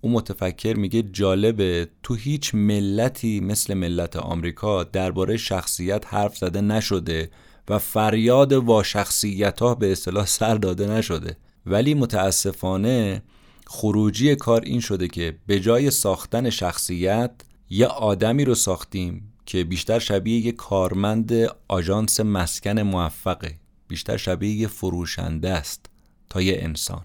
اون 0.00 0.12
متفکر 0.12 0.76
میگه 0.76 1.02
جالبه 1.02 1.88
تو 2.02 2.14
هیچ 2.14 2.54
ملتی 2.54 3.40
مثل 3.40 3.74
ملت 3.74 4.16
آمریکا 4.16 4.84
درباره 4.84 5.36
شخصیت 5.36 6.04
حرف 6.06 6.36
زده 6.36 6.60
نشده 6.60 7.30
و 7.68 7.78
فریاد 7.78 8.52
وا 8.52 8.82
شخصیت 8.82 9.60
ها 9.60 9.74
به 9.74 9.92
اصطلاح 9.92 10.26
سر 10.26 10.54
داده 10.54 10.86
نشده. 10.86 11.36
ولی 11.66 11.94
متاسفانه 11.94 13.22
خروجی 13.66 14.34
کار 14.36 14.62
این 14.64 14.80
شده 14.80 15.08
که 15.08 15.38
به 15.46 15.60
جای 15.60 15.90
ساختن 15.90 16.50
شخصیت 16.50 17.30
یه 17.70 17.86
آدمی 17.86 18.44
رو 18.44 18.54
ساختیم 18.54 19.32
که 19.46 19.64
بیشتر 19.64 19.98
شبیه 19.98 20.46
یه 20.46 20.52
کارمند 20.52 21.32
آژانس 21.68 22.20
مسکن 22.20 22.80
موفقه 22.80 23.54
بیشتر 23.88 24.16
شبیه 24.16 24.54
یه 24.54 24.68
فروشنده 24.68 25.50
است 25.50 25.86
تا 26.30 26.42
یه 26.42 26.56
انسان 26.60 27.02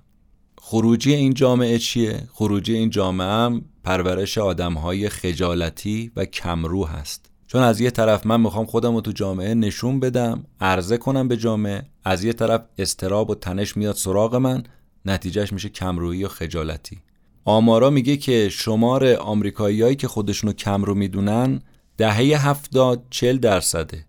خروجی 0.58 1.13
این 1.13 1.34
جامعه 1.34 1.78
چیه؟ 1.78 2.28
خروجی 2.34 2.74
این 2.74 2.89
جامعه 2.89 3.28
هم 3.28 3.65
پرورش 3.84 4.38
آدم 4.38 4.74
های 4.74 5.10
خجالتی 5.10 6.12
و 6.15 6.26
کمرو 6.26 6.86
هست 6.86 7.32
چون 7.47 7.63
از 7.63 7.82
یه 7.82 7.91
طرف 7.91 8.26
من 8.26 8.41
می‌خوام 8.41 8.65
خودم 8.65 8.95
رو 8.95 9.02
تو 9.02 9.12
جامعه 9.12 9.54
نشون 9.54 10.00
بدم 10.00 10.43
عرضه 10.62 10.97
کنم 10.97 11.28
به 11.28 11.38
جامعه 11.38 11.84
از 12.04 12.24
یه 12.24 12.34
طرف 12.34 12.62
استراب 12.78 13.30
و 13.30 13.36
تنش 13.36 13.78
میاد 13.78 13.95
سراغ 13.95 14.36
من 14.36 14.63
نتیجهش 15.06 15.54
میشه 15.54 15.70
کمرویی 15.70 16.24
و 16.24 16.28
خجالتی. 16.28 17.02
آمارا 17.46 17.90
میگه 17.90 18.18
که 18.18 18.50
شمار 18.50 19.14
آمریکاییایی 19.14 19.96
که 19.96 20.08
خودشونو 20.08 20.54
کمرو 20.54 20.96
می‌دونن 20.96 21.62
دهه 21.98 22.48
هفتاد 22.48 23.04
چل 23.10 23.38
درصده. 23.38 24.06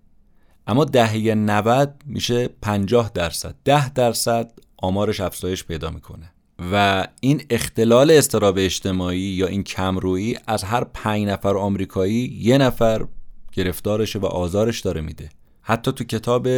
اما 0.67 0.85
دهه 0.85 1.35
90 1.35 2.03
میشه 2.07 2.49
50 2.63 3.11
درصد. 3.15 3.55
ده 3.65 3.89
درصد 3.89 4.53
آمارش 4.77 5.21
افزایش 5.21 5.65
پیدا 5.65 5.91
می‌کنه. 5.91 6.33
و 6.73 7.07
این 7.21 7.43
اختلال 7.51 8.11
استراب 8.11 8.55
اجتماعی 8.59 9.21
یا 9.21 9.47
این 9.47 9.63
کمرویی 9.63 10.37
از 10.47 10.65
هر 10.65 10.85
پنج 10.85 11.27
نفر 11.27 11.57
آمریکایی 11.57 12.39
یه 12.41 12.59
نفر 12.59 13.07
گرفتارشه 13.53 14.19
و 14.19 14.27
آزارش 14.27 14.81
داره 14.81 15.01
میده. 15.01 15.31
حتی 15.63 15.93
تو 15.93 16.05
کتاب 16.05 16.49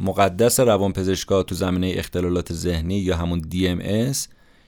مقدس 0.00 0.60
روانپزشکا 0.60 1.42
تو 1.42 1.54
زمینه 1.54 1.92
اختلالات 1.96 2.52
ذهنی 2.52 2.98
یا 2.98 3.16
همون 3.16 3.42
DMS 3.52 4.16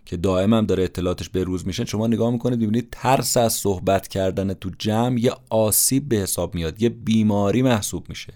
که 0.05 0.17
دائم 0.17 0.55
هم 0.55 0.67
داره 0.67 0.85
اطلاعاتش 0.85 1.29
به 1.29 1.45
روز 1.45 1.67
میشه 1.67 1.85
شما 1.85 2.07
نگاه 2.07 2.31
می‌کنید 2.31 2.61
ببینید 2.61 2.89
ترس 2.93 3.37
از 3.37 3.53
صحبت 3.53 4.09
کردن 4.09 4.55
تو 4.55 4.71
جمع 4.79 5.21
یه 5.21 5.33
آسیب 5.51 6.09
به 6.09 6.17
حساب 6.17 6.55
میاد 6.55 6.83
یه 6.83 6.89
بیماری 6.89 7.63
محسوب 7.63 8.09
میشه. 8.09 8.33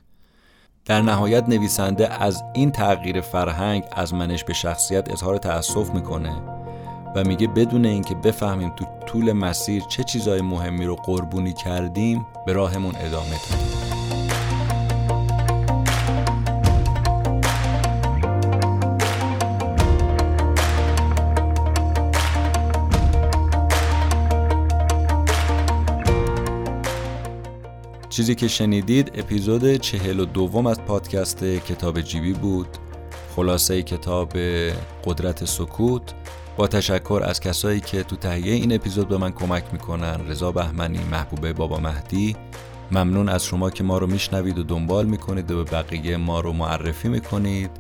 در 0.85 1.03
نهایت 1.03 1.49
نویسنده 1.49 2.23
از 2.23 2.43
این 2.55 2.71
تغییر 2.71 3.21
فرهنگ 3.21 3.85
از 3.93 4.15
منش 4.15 4.45
به 4.45 4.53
شخصیت 4.53 5.13
اظهار 5.13 5.39
تأسف 5.39 5.91
می‌کنه 5.91 6.43
و 7.17 7.25
میگه 7.25 7.47
بدون 7.47 7.87
اینکه 7.87 8.15
بفهمیم 8.15 8.71
تو 8.77 8.85
طول 9.07 9.33
مسیر 9.33 9.83
چه 9.83 10.05
چیزای 10.05 10.41
مهمی 10.41 10.87
رو 10.87 10.97
قربونی 10.97 11.53
کردیم 11.53 12.27
به 12.47 12.53
راهمون 12.53 12.95
ادامه 12.97 13.37
دادیم. 13.51 14.00
چیزی 28.21 28.35
که 28.35 28.49
شنیدید 28.49 29.11
اپیزود 29.15 29.77
چهل 29.77 30.21
و 30.21 30.25
دوم 30.25 30.67
از 30.67 30.81
پادکست 30.81 31.45
کتاب 31.45 32.01
جیبی 32.01 32.33
بود. 32.33 32.69
خلاصه 33.37 33.83
کتاب 33.83 34.33
قدرت 35.05 35.45
سکوت. 35.45 36.03
با 36.57 36.67
تشکر 36.67 37.23
از 37.25 37.41
کسایی 37.41 37.81
که 37.81 38.03
تو 38.03 38.17
تهیه 38.17 38.53
این 38.53 38.75
اپیزود 38.75 39.09
به 39.09 39.17
من 39.17 39.33
کمک 39.33 39.65
می‌کنن 39.73 40.29
رضا 40.29 40.53
بهمنی 40.53 40.99
محبوبه 41.11 41.53
بابا 41.53 41.79
مهدی. 41.79 42.37
ممنون 42.91 43.29
از 43.29 43.45
شما 43.45 43.71
که 43.71 43.85
ما 43.85 43.99
رو 43.99 44.07
میشنوید 44.07 44.59
و 44.59 44.63
دنبال 44.63 45.07
می‌کنید 45.07 45.51
و 45.51 45.65
به 45.65 45.71
بقیه 45.71 46.17
ما 46.17 46.41
رو 46.41 46.53
معرفی 46.53 47.09
می‌کنید. 47.09 47.71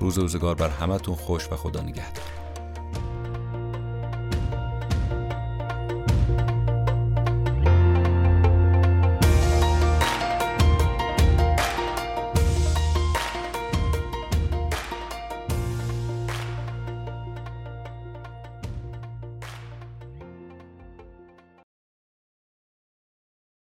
روز 0.00 0.18
روزگار 0.18 0.54
بر 0.54 0.68
همتون 0.68 1.14
خوش 1.14 1.52
و 1.52 1.56
خدا 1.56 1.80
نگهدار. 1.80 2.37